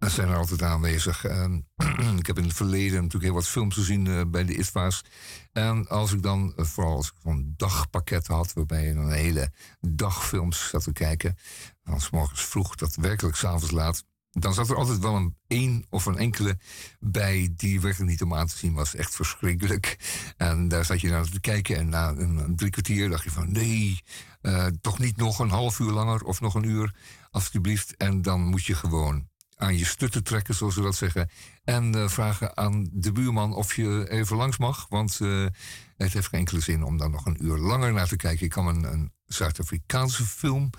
[0.03, 1.25] dat zijn er altijd aanwezig.
[1.25, 1.61] Ehm,
[2.19, 5.05] ik heb in het verleden natuurlijk heel wat films gezien uh, bij de ITVA's.
[5.53, 9.53] En als ik dan, uh, vooral als ik zo'n dagpakket had, waarbij je een hele
[9.81, 11.37] dag films zat te kijken,
[11.85, 15.85] van s morgens vroeg tot werkelijk s'avonds laat, dan zat er altijd wel een één
[15.91, 16.59] of een enkele
[17.01, 18.95] bij die werkelijk niet om aan te zien was.
[18.95, 19.97] Echt verschrikkelijk.
[20.37, 23.53] En daar zat je naar te kijken en na een, drie kwartier dacht je van
[23.53, 24.01] nee,
[24.43, 26.95] uh, toch niet nog een half uur langer of nog een uur,
[27.31, 27.97] alsjeblieft.
[27.97, 31.31] En dan moet je gewoon aan je stutten trekken, zoals ze dat zeggen.
[31.65, 34.87] En uh, vragen aan de buurman of je even langs mag.
[34.89, 35.47] Want uh,
[35.97, 38.45] het heeft geen enkele zin om daar nog een uur langer naar te kijken.
[38.45, 40.71] Ik kan me een, een Zuid-Afrikaanse film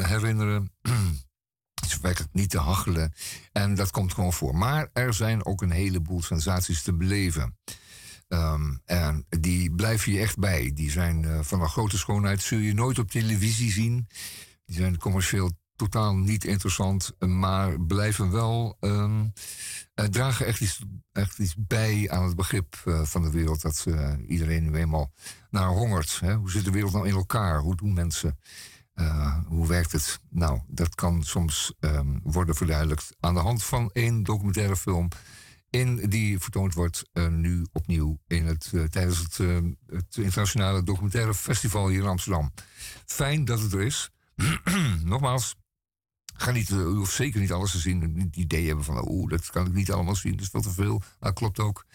[0.00, 0.72] herinneren.
[2.32, 3.12] Niet te hachelen.
[3.52, 4.56] En dat komt gewoon voor.
[4.56, 7.58] Maar er zijn ook een heleboel sensaties te beleven.
[8.28, 10.70] Um, en die blijven je echt bij.
[10.74, 12.42] Die zijn van een grote schoonheid.
[12.42, 14.08] Zul je nooit op televisie zien.
[14.64, 19.20] Die zijn commercieel totaal niet interessant, maar blijven wel uh,
[19.94, 20.80] dragen echt iets,
[21.12, 23.86] echt bij aan het begrip uh, van de wereld dat
[24.26, 25.12] iedereen nu eenmaal
[25.50, 26.20] naar hongert.
[26.20, 26.34] Hè?
[26.34, 27.60] Hoe zit de wereld nou in elkaar?
[27.60, 28.38] Hoe doen mensen?
[29.46, 30.20] Hoe werkt het?
[30.30, 35.08] Nou, dat kan soms um, worden verduidelijkt aan de hand van één documentaire film.
[35.70, 39.36] In die vertoond wordt nu opnieuw in het, tijdens het,
[39.86, 42.52] het internationale documentaire festival hier in Amsterdam.
[43.06, 44.10] Fijn dat het er is.
[45.04, 45.56] Nogmaals,
[46.34, 48.18] ga niet, eh, u hoeft zeker niet alles te zien.
[48.18, 50.32] Het idee hebben van, oeh, dat kan ik niet allemaal zien.
[50.32, 51.02] Dat is veel te veel.
[51.18, 51.86] Dat klopt ook.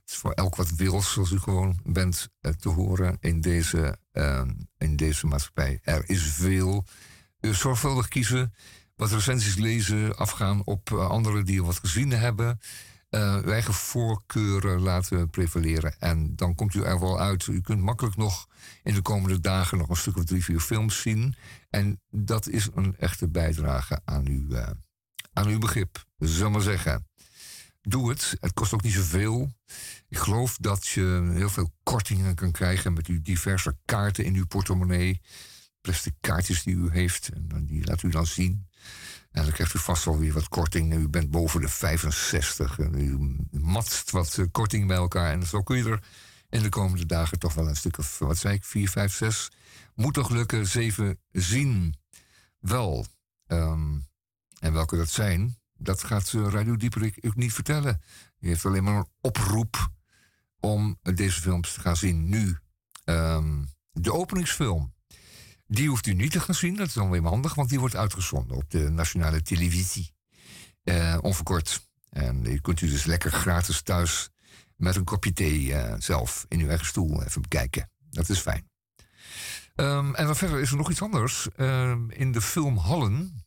[0.00, 3.98] Het is voor elk wat wils, zoals u gewoon bent eh, te horen in deze,
[4.12, 4.42] uh,
[4.78, 5.78] in deze maatschappij.
[5.82, 6.84] Er is veel.
[7.40, 8.54] Uh, zorgvuldig kiezen,
[8.96, 12.60] wat recensies lezen, afgaan op uh, anderen die wat gezien hebben
[13.10, 15.94] uw eigen voorkeuren laten prevaleren.
[15.98, 17.46] En dan komt u er wel uit.
[17.46, 18.46] U kunt makkelijk nog
[18.82, 21.34] in de komende dagen nog een stuk of drie, vier films zien.
[21.70, 24.56] En dat is een echte bijdrage aan uw,
[25.32, 27.09] aan uw begrip, zullen maar zeggen.
[27.80, 28.36] Doe het.
[28.40, 29.52] Het kost ook niet zoveel.
[30.08, 34.46] Ik geloof dat je heel veel kortingen kan krijgen met uw diverse kaarten in uw
[34.46, 35.20] portemonnee.
[35.80, 37.28] Plastic kaartjes die u heeft.
[37.28, 38.68] En die laat u dan zien.
[39.30, 40.94] En dan krijgt u vast wel weer wat korting.
[40.94, 45.32] U bent boven de 65 en u matst wat eh, korting bij elkaar.
[45.32, 46.02] En zo kun je er
[46.48, 49.50] in de komende dagen toch wel een stuk of, wat zei ik, 4, 5, 6.
[49.94, 51.94] Moet toch lukken, 7 zien.
[52.58, 53.06] Wel.
[53.46, 54.08] Um,
[54.58, 58.02] en welke dat zijn, dat gaat uh, Radio Dieperik u niet vertellen.
[58.38, 59.90] U heeft alleen maar een oproep
[60.60, 62.28] om deze films te gaan zien.
[62.28, 62.58] Nu,
[63.04, 64.94] um, de openingsfilm
[65.66, 67.96] die hoeft u niet te gaan zien, dat is dan weer handig, want die wordt
[67.96, 70.14] uitgezonden op de nationale televisie.
[70.84, 71.88] Uh, onverkort.
[72.08, 74.30] En die kunt u dus lekker gratis thuis
[74.76, 77.90] met een kopje thee uh, zelf in uw eigen stoel even bekijken.
[78.10, 78.70] Dat is fijn.
[79.74, 81.48] Um, en dan verder is er nog iets anders.
[81.56, 83.44] Um, in de film Hallen,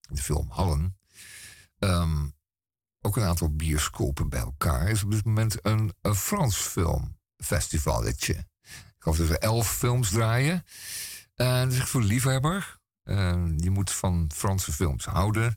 [0.00, 0.99] de film Hallen,
[1.80, 2.34] um,
[3.00, 8.34] ook een aantal bioscopen bij elkaar, is op dit moment een, een Frans filmfestivalletje.
[8.34, 10.64] Ik geloof dat er elf films draaien.
[11.36, 12.78] Uh, dat is voor liefhebber.
[13.04, 15.56] Uh, je moet van Franse films houden.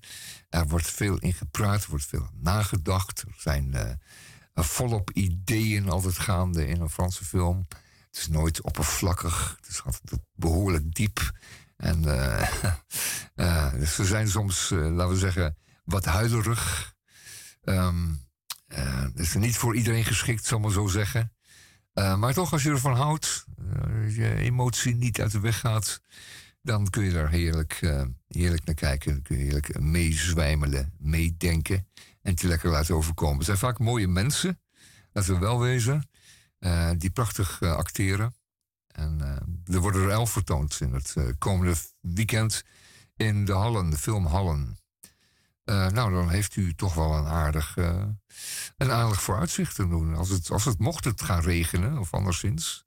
[0.50, 3.22] Er wordt veel in gepraat, er wordt veel nagedacht.
[3.22, 7.68] Er zijn uh, volop ideeën altijd gaande in een Franse film.
[8.08, 11.32] Het is nooit oppervlakkig, het is altijd behoorlijk diep.
[11.78, 12.02] En
[13.80, 16.96] dus ze zijn soms, laten we zeggen, wat huilerig.
[17.64, 18.22] Um,
[18.68, 21.34] het is niet voor iedereen geschikt, zal maar zo zeggen.
[21.94, 26.02] Uh, maar toch, als je ervan houdt, uh, je emotie niet uit de weg gaat,
[26.62, 29.14] dan kun je daar heerlijk, uh, heerlijk naar kijken.
[29.14, 31.88] Dan kun je heerlijk meezwijmelen, meedenken
[32.22, 33.38] en het je lekker laten overkomen.
[33.38, 34.62] Het zijn vaak mooie mensen,
[35.12, 36.10] laten we wel wezen,
[36.98, 38.36] die prachtig acteren.
[38.88, 39.20] En
[39.66, 42.64] er worden er elf vertoond in het komende weekend
[43.16, 44.78] in de Hallen, de film Hallen.
[45.65, 48.03] Uh, nou, dan heeft u toch wel een aardig, uh,
[48.77, 50.15] een aardig vooruitzicht te doen.
[50.15, 52.85] Als het, als het mocht het gaan regenen, of anderszins,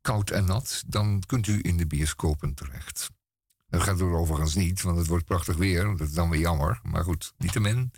[0.00, 3.10] koud en nat, dan kunt u in de bioscopen terecht.
[3.68, 5.84] Dat gaat er overigens niet, want het wordt prachtig weer.
[5.84, 6.80] Dat is dan weer jammer.
[6.82, 7.92] Maar goed, niettemin,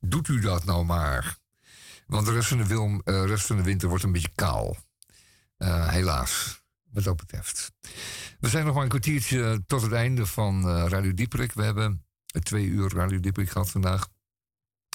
[0.00, 1.36] doet u dat nou maar.
[2.06, 4.76] Want de rest van de, film, uh, rest van de winter wordt een beetje kaal.
[5.64, 7.72] Helaas, wat dat betreft.
[8.40, 11.52] We zijn nog maar een kwartiertje tot het einde van Radio Dieperik.
[11.52, 12.03] We hebben
[12.42, 14.08] twee uur Radio Dieperik gehad vandaag.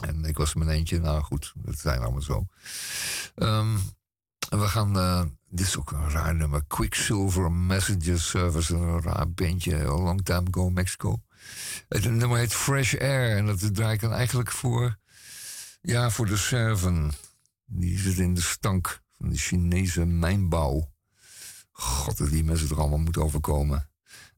[0.03, 0.99] En ik was mijn eentje.
[0.99, 2.45] Nou goed, dat zijn allemaal zo.
[3.36, 3.80] Um,
[4.49, 4.94] we gaan
[5.49, 6.64] dit is ook een raar nummer.
[6.68, 8.76] Quicksilver Messenger Service.
[8.76, 9.76] Een raar bandje.
[9.76, 11.22] A long time ago Mexico.
[11.88, 13.38] Het nummer heet Fresh Air.
[13.38, 14.98] En dat draai ik dan eigenlijk voor...
[15.82, 17.11] Ja, voor de Serven.
[17.66, 20.91] Die zit in de stank van de Chinese mijnbouw.
[21.72, 23.90] God, dat die mensen er allemaal moeten overkomen.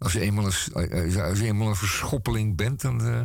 [0.01, 3.23] Als je eenmaal een, als je een verschoppeling bent, dan, uh,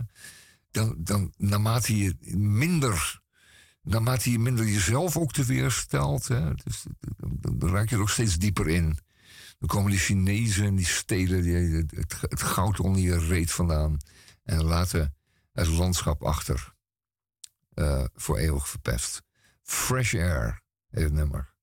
[0.70, 3.20] dan, dan naarmate je minder
[3.82, 6.84] naarmate je minder jezelf ook te weerstelt, hè, dus,
[7.40, 8.98] dan, raak je er ook steeds dieper in.
[9.58, 11.54] Dan komen die Chinezen en die stelen die,
[11.96, 13.96] het, goud onder je reet vandaan.
[14.42, 15.14] En laten
[15.52, 16.74] het landschap achter.
[18.14, 19.22] Voor eeuwig verpest.
[19.62, 21.55] Fresh Air het nummer.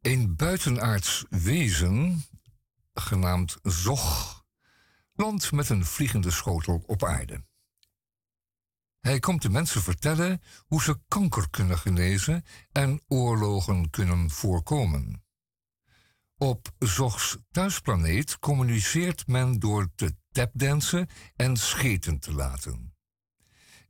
[0.00, 2.24] Een buitenaards wezen,
[2.94, 4.44] genaamd Zog,
[5.12, 7.44] landt met een vliegende schotel op aarde.
[9.00, 15.24] Hij komt de mensen vertellen hoe ze kanker kunnen genezen en oorlogen kunnen voorkomen.
[16.36, 22.94] Op Zogs thuisplaneet communiceert men door te tapdansen en scheten te laten.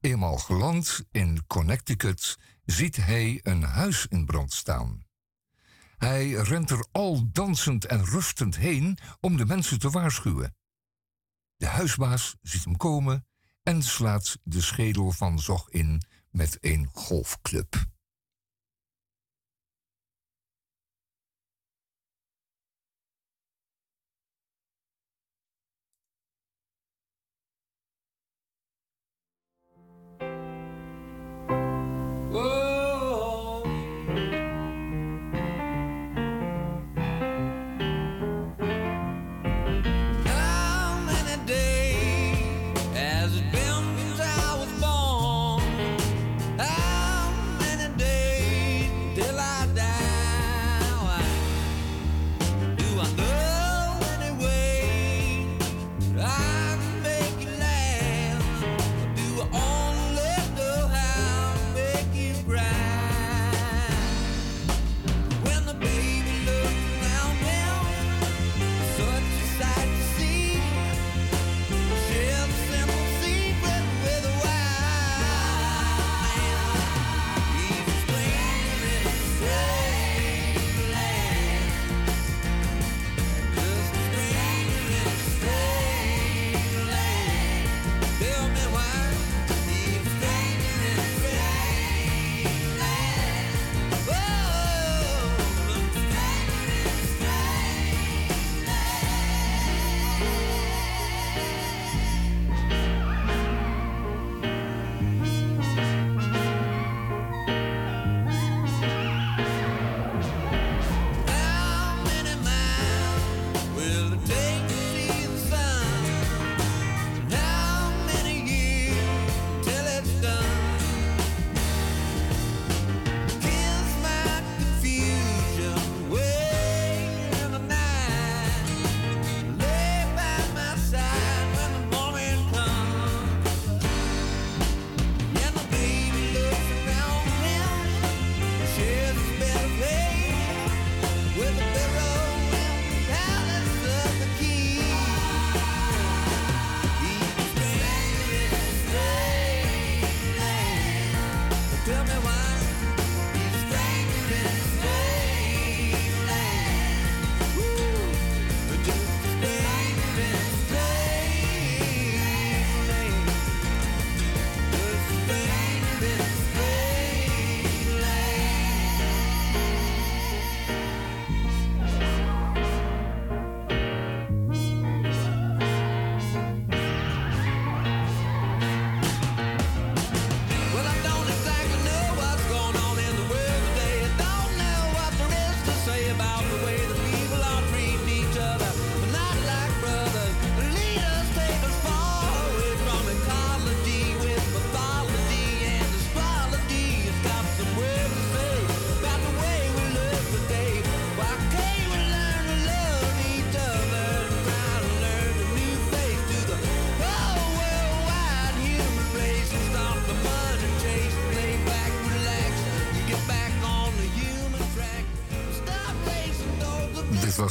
[0.00, 5.06] Eenmaal geland in Connecticut ziet hij een huis in brand staan.
[5.96, 10.56] Hij rent er al dansend en rustend heen om de mensen te waarschuwen.
[11.56, 13.26] De huisbaas ziet hem komen
[13.62, 17.93] en slaat de schedel van Zog in met een golfclub.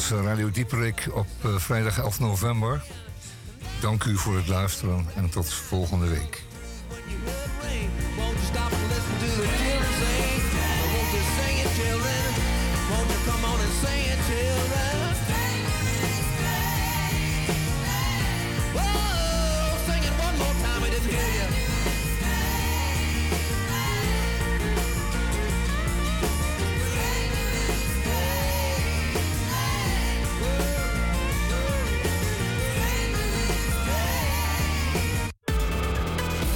[0.09, 2.83] Was Radio Dieperik op uh, vrijdag 11 november.
[3.81, 6.43] Dank u voor het luisteren en tot volgende week.